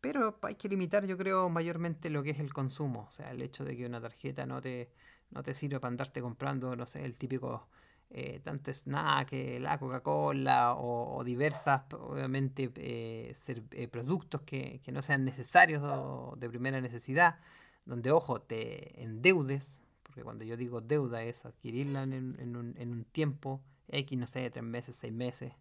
pero 0.00 0.38
hay 0.42 0.56
que 0.56 0.68
limitar, 0.68 1.06
yo 1.06 1.16
creo, 1.16 1.48
mayormente 1.48 2.10
lo 2.10 2.22
que 2.22 2.30
es 2.30 2.38
el 2.38 2.52
consumo. 2.52 3.06
O 3.08 3.12
sea, 3.12 3.30
el 3.30 3.40
hecho 3.40 3.64
de 3.64 3.76
que 3.76 3.86
una 3.86 4.00
tarjeta 4.00 4.44
no 4.46 4.60
te, 4.60 4.90
no 5.30 5.42
te 5.42 5.54
sirve 5.54 5.80
para 5.80 5.88
andarte 5.90 6.20
comprando, 6.20 6.76
no 6.76 6.86
sé, 6.86 7.04
el 7.04 7.16
típico 7.16 7.68
eh, 8.10 8.40
tanto 8.44 8.70
snack, 8.72 9.32
la 9.60 9.78
Coca-Cola 9.78 10.74
o, 10.74 11.16
o, 11.16 11.24
diversas, 11.24 11.82
obviamente, 11.94 12.70
eh, 12.76 13.34
eh, 13.70 13.88
productos 13.88 14.42
que, 14.42 14.80
que, 14.84 14.92
no 14.92 15.00
sean 15.00 15.24
necesarios 15.24 15.82
o 15.82 16.34
de 16.36 16.48
primera 16.48 16.80
necesidad, 16.80 17.38
donde, 17.84 18.10
ojo, 18.10 18.40
te 18.40 19.02
endeudes, 19.02 19.82
porque 20.02 20.22
cuando 20.22 20.44
yo 20.44 20.56
digo 20.56 20.80
deuda 20.80 21.22
es 21.22 21.44
adquirirla 21.44 22.02
en, 22.02 22.12
en, 22.12 22.56
un, 22.56 22.74
en 22.78 22.92
un 22.92 23.04
tiempo 23.04 23.62
X, 23.88 24.18
no 24.18 24.26
sé, 24.26 24.50
tres 24.50 24.64
meses, 24.64 24.96
seis 24.96 25.12
meses, 25.12 25.52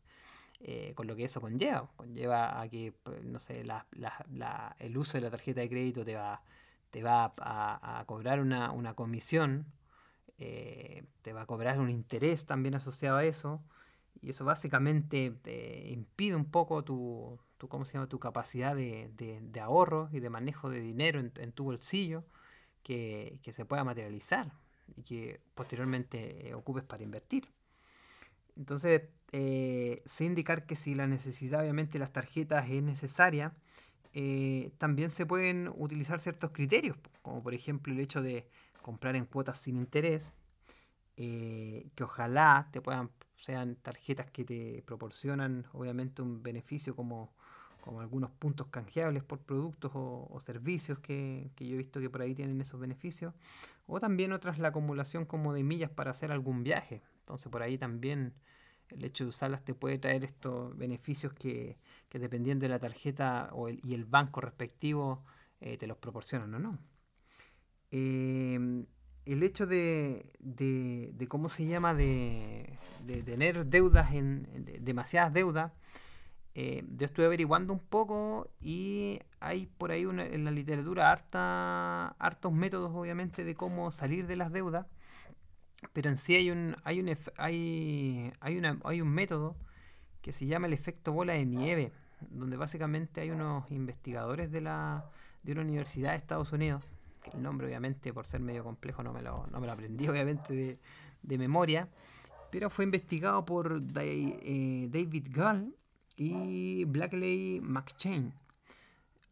eh, 0.59 0.93
con 0.95 1.07
lo 1.07 1.15
que 1.15 1.25
eso 1.25 1.41
conlleva. 1.41 1.89
Conlleva 1.95 2.61
a 2.61 2.69
que, 2.69 2.93
pues, 3.03 3.23
no 3.23 3.39
sé, 3.39 3.63
la, 3.63 3.87
la, 3.91 4.25
la, 4.31 4.75
el 4.79 4.97
uso 4.97 5.17
de 5.17 5.21
la 5.21 5.31
tarjeta 5.31 5.61
de 5.61 5.69
crédito 5.69 6.05
te 6.05 6.15
va, 6.15 6.43
te 6.91 7.03
va 7.03 7.33
a, 7.37 8.03
cobrar 8.05 8.39
una, 8.39 8.71
una 8.71 8.93
comisión 8.93 9.65
eh, 10.43 11.03
te 11.21 11.33
va 11.33 11.43
a 11.43 11.45
cobrar 11.45 11.79
un 11.79 11.91
interés 11.91 12.47
también 12.47 12.73
asociado 12.73 13.17
a 13.17 13.23
eso. 13.25 13.61
Y 14.21 14.31
eso 14.31 14.43
básicamente 14.43 15.31
te 15.41 15.91
impide 15.91 16.35
un 16.35 16.45
poco 16.45 16.83
tu, 16.83 17.39
¿cómo 17.69 17.85
se 17.85 17.93
llama? 17.93 18.07
tu 18.07 18.19
capacidad 18.19 18.75
de, 18.75 19.61
ahorro 19.61 20.09
y 20.11 20.19
de 20.19 20.29
manejo 20.29 20.69
de 20.69 20.81
dinero 20.81 21.19
en, 21.19 21.51
tu 21.51 21.63
bolsillo 21.65 22.23
que, 22.83 23.39
se 23.51 23.65
pueda 23.65 23.83
materializar 23.83 24.51
y 24.95 25.03
que 25.03 25.41
posteriormente 25.55 26.49
eh, 26.49 26.53
ocupes 26.53 26.83
para 26.83 27.03
invertir. 27.03 27.47
Entonces, 28.57 29.03
eh, 29.31 30.03
indicar 30.19 30.65
que 30.65 30.75
si 30.75 30.95
la 30.95 31.07
necesidad 31.07 31.61
obviamente 31.61 31.93
de 31.93 31.99
las 31.99 32.11
tarjetas 32.11 32.69
es 32.69 32.83
necesaria, 32.83 33.53
eh, 34.13 34.71
también 34.77 35.09
se 35.09 35.25
pueden 35.25 35.71
utilizar 35.75 36.19
ciertos 36.19 36.51
criterios, 36.51 36.97
como 37.21 37.41
por 37.41 37.53
ejemplo 37.53 37.93
el 37.93 37.99
hecho 37.99 38.21
de 38.21 38.49
comprar 38.81 39.15
en 39.15 39.25
cuotas 39.25 39.59
sin 39.59 39.77
interés, 39.77 40.33
que 41.15 42.03
ojalá 42.03 42.69
te 42.71 42.81
puedan 42.81 43.11
sean 43.41 43.75
tarjetas 43.75 44.29
que 44.31 44.45
te 44.45 44.83
proporcionan 44.85 45.65
obviamente 45.73 46.21
un 46.21 46.43
beneficio 46.43 46.95
como, 46.95 47.33
como 47.81 48.01
algunos 48.01 48.31
puntos 48.31 48.67
canjeables 48.67 49.23
por 49.23 49.39
productos 49.39 49.91
o, 49.93 50.39
servicios 50.45 50.99
que, 50.99 51.51
yo 51.57 51.73
he 51.73 51.77
visto 51.77 51.99
que 51.99 52.09
por 52.09 52.21
ahí 52.21 52.33
tienen 52.35 52.61
esos 52.61 52.79
beneficios, 52.79 53.33
o 53.87 53.99
también 53.99 54.31
otras 54.31 54.59
la 54.59 54.69
acumulación 54.69 55.25
como 55.25 55.53
de 55.53 55.63
millas 55.63 55.89
para 55.89 56.11
hacer 56.11 56.31
algún 56.31 56.63
viaje. 56.63 57.01
Entonces 57.19 57.51
por 57.51 57.61
ahí 57.61 57.77
también 57.77 58.33
el 58.89 59.03
hecho 59.03 59.23
de 59.25 59.29
usarlas 59.29 59.63
te 59.63 59.73
puede 59.73 59.97
traer 59.97 60.23
estos 60.23 60.77
beneficios 60.77 61.33
que, 61.33 61.77
dependiendo 62.11 62.63
de 62.63 62.69
la 62.69 62.79
tarjeta 62.79 63.49
o 63.53 63.69
y 63.69 63.93
el 63.93 64.05
banco 64.05 64.41
respectivo 64.41 65.23
eh, 65.59 65.77
te 65.77 65.87
los 65.87 65.97
proporcionan 65.97 66.53
o 66.55 66.59
no. 66.59 66.79
Eh, 67.91 68.85
el 69.25 69.43
hecho 69.43 69.67
de, 69.67 70.25
de, 70.39 71.27
cómo 71.27 71.49
se 71.49 71.65
llama, 71.65 71.93
de, 71.93 72.77
tener 73.25 73.65
deudas, 73.65 74.13
en, 74.13 74.47
demasiadas 74.81 75.33
deudas, 75.33 75.71
eh, 76.55 76.83
yo 76.97 77.05
estuve 77.05 77.25
averiguando 77.25 77.73
un 77.73 77.79
poco 77.79 78.49
y 78.59 79.19
hay 79.39 79.67
por 79.77 79.91
ahí 79.91 80.03
en 80.03 80.43
la 80.45 80.51
literatura 80.51 81.11
harta, 81.11 82.09
hartos 82.19 82.51
métodos, 82.51 82.91
obviamente, 82.93 83.43
de 83.43 83.55
cómo 83.55 83.91
salir 83.91 84.27
de 84.27 84.35
las 84.35 84.51
deudas, 84.51 84.85
pero 85.93 86.09
en 86.09 86.17
sí 86.17 86.35
hay 86.35 86.51
un, 86.51 86.75
hay 86.83 86.99
un, 86.99 87.17
hay, 87.37 88.33
hay, 88.39 88.57
una, 88.57 88.79
hay 88.83 89.01
un 89.01 89.09
método 89.09 89.55
que 90.21 90.31
se 90.31 90.45
llama 90.45 90.67
el 90.67 90.73
efecto 90.73 91.11
bola 91.13 91.33
de 91.33 91.45
nieve, 91.45 91.91
donde 92.29 92.57
básicamente 92.57 93.21
hay 93.21 93.31
unos 93.31 93.69
investigadores 93.71 94.51
de, 94.51 94.61
la, 94.61 95.05
de 95.43 95.53
una 95.53 95.61
universidad 95.61 96.11
de 96.11 96.17
Estados 96.17 96.51
Unidos 96.51 96.83
el 97.33 97.41
nombre 97.41 97.67
obviamente 97.67 98.13
por 98.13 98.25
ser 98.25 98.41
medio 98.41 98.63
complejo 98.63 99.03
no 99.03 99.13
me 99.13 99.21
lo, 99.21 99.47
no 99.47 99.59
me 99.59 99.67
lo 99.67 99.73
aprendí 99.73 100.07
obviamente 100.09 100.79
de, 101.23 101.37
memoria, 101.37 101.87
pero 102.49 102.69
fue 102.69 102.83
investigado 102.83 103.45
por 103.45 103.81
eh, 103.95 104.89
David 104.91 105.27
Gall 105.29 105.75
y 106.15 106.85
Blackley 106.85 107.59
McChain, 107.61 108.33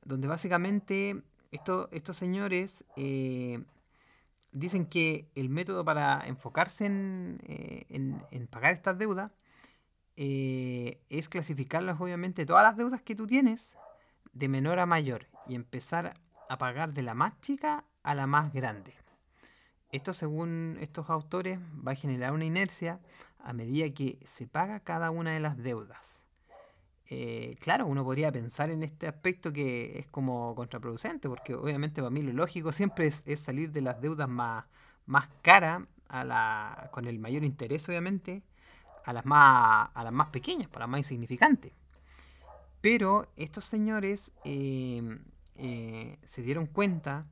donde 0.03 0.27
básicamente 0.27 1.21
estos 1.51 2.17
señores 2.17 2.83
eh, 2.95 3.63
dicen 4.51 4.85
que 4.85 5.27
el 5.35 5.49
método 5.49 5.83
para 5.83 6.27
enfocarse 6.27 6.85
en, 6.85 7.39
eh, 7.43 7.85
en 8.31 8.47
pagar 8.47 8.73
estas 8.73 8.97
deudas 8.97 9.31
es 10.15 11.29
clasificarlas 11.29 12.01
obviamente 12.01 12.45
todas 12.45 12.63
las 12.63 12.75
deudas 12.75 13.01
que 13.01 13.15
tú 13.15 13.25
tienes 13.25 13.77
de 14.33 14.49
menor 14.49 14.79
a 14.79 14.85
mayor 14.85 15.27
y 15.47 15.55
empezar 15.55 16.19
a 16.49 16.57
pagar 16.57 16.93
de 16.93 17.03
la 17.03 17.13
más 17.13 17.39
chica 17.41 17.85
a 18.03 18.15
la 18.15 18.27
más 18.27 18.51
grande. 18.51 18.93
Esto, 19.91 20.13
según 20.13 20.77
estos 20.81 21.09
autores, 21.09 21.59
va 21.85 21.93
a 21.93 21.95
generar 21.95 22.33
una 22.33 22.45
inercia 22.45 22.99
a 23.39 23.53
medida 23.53 23.89
que 23.93 24.19
se 24.25 24.47
paga 24.47 24.79
cada 24.81 25.09
una 25.09 25.31
de 25.31 25.39
las 25.39 25.57
deudas. 25.57 26.18
Eh, 27.11 27.55
claro, 27.59 27.87
uno 27.87 28.03
podría 28.03 28.31
pensar 28.31 28.69
en 28.69 28.83
este 28.83 29.07
aspecto 29.07 29.51
que 29.51 29.97
es 29.97 30.07
como 30.07 30.53
contraproducente, 30.53 31.27
porque 31.27 31.55
obviamente 31.55 32.01
para 32.01 32.11
mí 32.11 32.21
lo 32.21 32.31
lógico 32.33 32.71
siempre 32.71 33.07
es, 33.07 33.39
salir 33.39 33.71
de 33.71 33.81
las 33.81 33.99
deudas 33.99 34.29
más, 34.29 34.65
más 35.07 35.27
caras, 35.41 35.83
a 36.07 36.23
la, 36.23 36.89
con 36.91 37.05
el 37.05 37.19
mayor 37.19 37.43
interés 37.43 37.87
obviamente, 37.89 38.43
a 39.05 39.13
las 39.13 39.25
más, 39.25 39.89
a 39.93 40.03
las 40.03 40.13
más 40.13 40.29
pequeñas, 40.29 40.67
para 40.67 40.81
las 40.85 40.89
más 40.89 40.99
insignificantes. 40.99 41.73
Pero 42.81 43.27
estos 43.35 43.65
señores 43.65 44.31
eh, 44.43 45.01
eh, 45.55 46.17
se 46.23 46.41
dieron 46.43 46.67
cuenta 46.67 47.25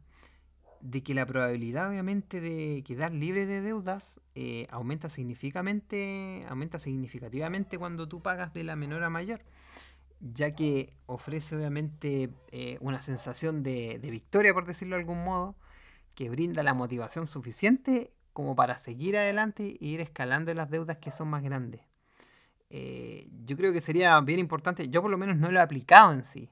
de 0.82 1.04
que 1.04 1.14
la 1.14 1.26
probabilidad 1.26 1.90
obviamente 1.90 2.40
de 2.42 2.84
quedar 2.86 3.14
libre 3.14 3.46
de 3.46 3.62
deudas 3.62 4.22
eh, 4.36 4.68
aumenta 4.70 5.10
significativamente, 5.10 6.44
aumenta 6.48 6.80
significativamente 6.80 7.78
cuando 7.78 8.08
tú 8.08 8.22
pagas 8.22 8.54
de 8.54 8.64
la 8.64 8.76
menor 8.76 9.04
a 9.04 9.10
mayor, 9.10 9.42
ya 10.20 10.56
que 10.56 10.90
ofrece 11.06 11.56
obviamente 11.56 12.30
eh, 12.52 12.78
una 12.82 13.02
sensación 13.02 13.64
de, 13.64 14.00
victoria, 14.04 14.54
por 14.54 14.66
decirlo 14.66 14.96
de 14.96 15.02
algún 15.02 15.24
modo, 15.24 15.56
que 16.16 16.30
brinda 16.30 16.64
la 16.64 16.74
motivación 16.74 17.28
suficiente 17.28 18.12
como 18.34 18.56
para 18.56 18.78
seguir 18.78 19.18
adelante 19.18 19.78
e 19.82 19.86
ir 19.86 20.02
escalando 20.02 20.54
las 20.54 20.70
deudas 20.70 20.98
que 20.98 21.12
son 21.12 21.28
más 21.28 21.44
grandes. 21.44 21.82
yo 22.70 23.58
creo 23.58 23.74
que 23.74 23.82
sería 23.82 24.20
bien 24.22 24.40
importante, 24.40 24.90
yo 24.90 25.02
por 25.02 25.12
lo 25.12 25.18
menos 25.18 25.38
no 25.38 25.52
lo 25.52 25.60
he 25.60 25.62
aplicado 25.62 26.14
en 26.14 26.26
sí, 26.26 26.50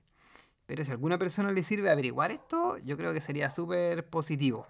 pero 0.65 0.83
si 0.83 0.91
a 0.91 0.93
alguna 0.93 1.17
persona 1.17 1.51
le 1.51 1.63
sirve 1.63 1.89
averiguar 1.89 2.31
esto, 2.31 2.77
yo 2.79 2.97
creo 2.97 3.13
que 3.13 3.21
sería 3.21 3.49
súper 3.49 4.09
positivo. 4.09 4.65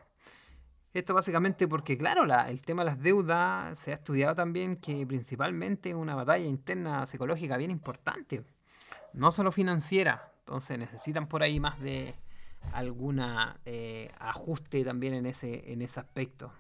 Esto 0.94 1.14
básicamente 1.14 1.68
porque, 1.68 1.98
claro, 1.98 2.24
el 2.48 2.62
tema 2.62 2.84
de 2.84 2.92
las 2.92 3.02
deudas 3.02 3.78
se 3.78 3.92
ha 3.92 3.96
estudiado 3.96 4.34
también 4.34 4.78
que 4.78 5.06
principalmente 5.06 5.90
es 5.90 5.96
una 5.96 6.16
batalla 6.16 6.46
interna 6.46 7.06
psicológica 7.06 7.58
bien 7.58 7.72
importante, 7.72 8.44
no 9.12 9.32
solo 9.32 9.52
financiera. 9.52 10.32
Entonces 10.40 10.80
necesitan 10.80 11.28
por 11.28 11.44
ahí 11.44 11.60
más 11.60 11.82
de 11.82 12.16
alguna 12.72 13.60
eh, 13.66 14.10
ajuste 14.20 14.86
también 14.86 15.16
en 15.16 15.26
ese, 15.26 15.72
en 15.72 15.82
ese 15.82 16.00
aspecto. 16.00 16.52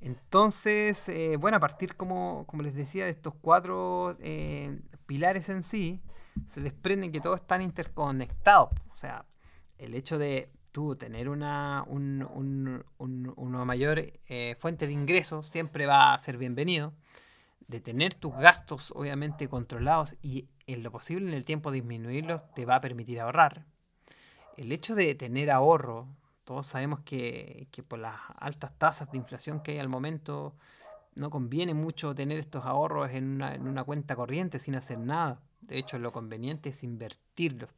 Entonces, 0.00 1.08
eh, 1.08 1.36
bueno, 1.38 1.58
a 1.58 1.60
partir, 1.60 1.96
como, 1.96 2.44
como, 2.46 2.62
les 2.62 2.74
decía, 2.74 3.04
de 3.04 3.10
estos 3.10 3.34
cuatro 3.40 4.16
eh, 4.20 4.80
pilares 5.06 5.48
en 5.48 5.62
sí, 5.62 6.00
se 6.48 6.60
desprenden 6.60 7.12
que 7.12 7.20
todos 7.20 7.40
están 7.40 7.62
interconectados. 7.62 8.70
O 8.90 8.96
sea, 8.96 9.24
el 9.78 9.94
hecho 9.94 10.18
de 10.18 10.50
tú 10.72 10.96
tener 10.96 11.28
una, 11.28 11.84
una 11.88 13.64
mayor 13.64 14.12
eh, 14.28 14.56
fuente 14.58 14.86
de 14.86 14.92
ingresos 14.92 15.46
siempre 15.46 15.86
va 15.86 16.14
a 16.14 16.18
ser 16.18 16.36
bienvenido. 16.36 16.92
De 17.66 17.80
tener 17.80 18.14
tus 18.14 18.34
gastos 18.34 18.92
obviamente 18.96 19.48
controlados 19.48 20.16
y 20.22 20.48
en 20.66 20.82
lo 20.82 20.90
posible 20.90 21.28
en 21.28 21.34
el 21.34 21.44
tiempo 21.44 21.70
disminuirlos 21.70 22.42
te 22.54 22.66
va 22.66 22.76
a 22.76 22.80
permitir 22.80 23.20
ahorrar. 23.20 23.64
El 24.56 24.72
hecho 24.72 24.94
de 24.94 25.14
tener 25.14 25.50
ahorro, 25.50 26.08
todos 26.44 26.66
sabemos 26.66 27.00
que, 27.00 27.68
que 27.70 27.84
por 27.84 28.00
las 28.00 28.16
altas 28.36 28.76
tasas 28.76 29.10
de 29.12 29.18
inflación 29.18 29.60
que 29.60 29.72
hay 29.72 29.78
al 29.78 29.88
momento, 29.88 30.56
no 31.14 31.30
conviene 31.30 31.74
mucho 31.74 32.14
tener 32.14 32.38
estos 32.38 32.64
ahorros 32.64 33.10
en 33.10 33.24
una, 33.24 33.54
en 33.54 33.66
una 33.66 33.84
cuenta 33.84 34.16
corriente 34.16 34.58
sin 34.58 34.74
hacer 34.74 34.98
nada. 34.98 35.40
De 35.60 35.78
hecho, 35.78 35.98
lo 35.98 36.12
conveniente 36.12 36.70
es 36.70 36.82
invertirlos. 36.82 37.70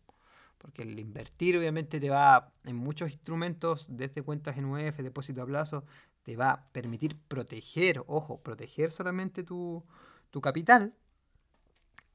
Porque 0.58 0.82
el 0.82 0.98
invertir 0.98 1.56
obviamente 1.58 1.98
te 1.98 2.08
va, 2.08 2.52
en 2.64 2.76
muchos 2.76 3.10
instrumentos, 3.10 3.88
desde 3.90 4.22
cuentas 4.22 4.56
en 4.56 4.66
UF, 4.66 4.96
depósito 4.98 5.42
a 5.42 5.46
plazo, 5.46 5.84
te 6.22 6.36
va 6.36 6.50
a 6.50 6.68
permitir 6.70 7.18
proteger, 7.28 8.02
ojo, 8.06 8.40
proteger 8.40 8.92
solamente 8.92 9.42
tu, 9.42 9.84
capital. 10.40 10.94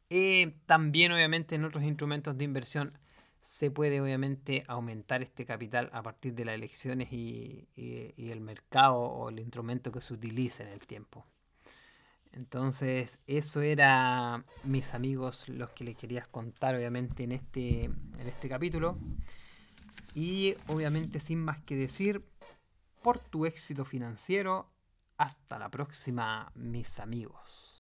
Eh, 0.10 0.56
también 0.66 1.12
obviamente 1.12 1.56
en 1.56 1.66
otros 1.66 1.84
instrumentos 1.84 2.38
de 2.38 2.46
inversión 2.46 2.98
se 3.48 3.72
puede 3.72 4.02
obviamente 4.02 4.66
aumentar 4.68 5.22
este 5.24 5.46
capital 5.46 5.90
a 5.94 6.04
partir 6.04 6.34
de 6.34 6.44
las 6.44 6.56
elecciones 6.56 7.14
y, 7.14 7.70
y 7.78 8.30
el 8.30 8.42
mercado 8.42 8.98
o 8.98 9.30
el 9.30 9.40
instrumento 9.40 9.90
que 9.90 10.02
se 10.02 10.14
utilice 10.14 10.64
en 10.64 10.70
el 10.70 10.86
tiempo. 10.86 11.26
Entonces, 12.34 13.22
eso 13.26 13.62
era, 13.62 14.44
mis 14.66 14.94
amigos, 14.94 15.48
los 15.48 15.70
que 15.70 15.86
les 15.86 15.96
quería 15.96 16.24
contar, 16.26 16.76
obviamente, 16.76 17.24
en 17.24 17.32
este, 17.32 17.86
en 17.86 18.28
este 18.28 18.50
capítulo. 18.50 18.98
Y 20.14 20.56
obviamente, 20.68 21.22
sin 21.22 21.40
más 21.40 21.60
que 21.60 21.78
decir, 21.78 22.26
por 23.02 23.20
tu 23.20 23.46
éxito 23.46 23.86
financiero, 23.86 24.70
hasta 25.18 25.58
la 25.58 25.70
próxima, 25.70 26.52
mis 26.54 27.00
amigos. 27.00 27.77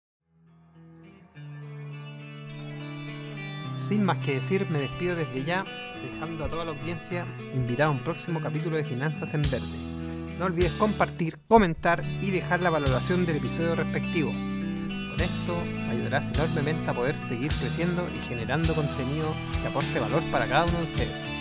Sin 3.76 4.04
más 4.04 4.18
que 4.18 4.34
decir, 4.34 4.68
me 4.68 4.80
despido 4.80 5.16
desde 5.16 5.44
ya, 5.44 5.64
dejando 6.02 6.44
a 6.44 6.48
toda 6.48 6.64
la 6.64 6.72
audiencia 6.72 7.26
invitada 7.54 7.88
a 7.88 7.92
un 7.92 8.04
próximo 8.04 8.40
capítulo 8.40 8.76
de 8.76 8.84
Finanzas 8.84 9.34
en 9.34 9.42
Verde. 9.42 9.92
No 10.38 10.46
olvides 10.46 10.72
compartir, 10.72 11.38
comentar 11.48 12.04
y 12.04 12.30
dejar 12.30 12.60
la 12.60 12.70
valoración 12.70 13.24
del 13.24 13.36
episodio 13.36 13.74
respectivo. 13.74 14.30
Con 14.30 15.20
esto 15.20 15.56
ayudarás 15.90 16.28
enormemente 16.28 16.90
a 16.90 16.94
poder 16.94 17.16
seguir 17.16 17.48
creciendo 17.48 18.06
y 18.14 18.18
generando 18.26 18.74
contenido 18.74 19.34
que 19.60 19.68
aporte 19.68 20.00
valor 20.00 20.22
para 20.30 20.46
cada 20.46 20.64
uno 20.64 20.78
de 20.78 20.84
ustedes. 20.84 21.31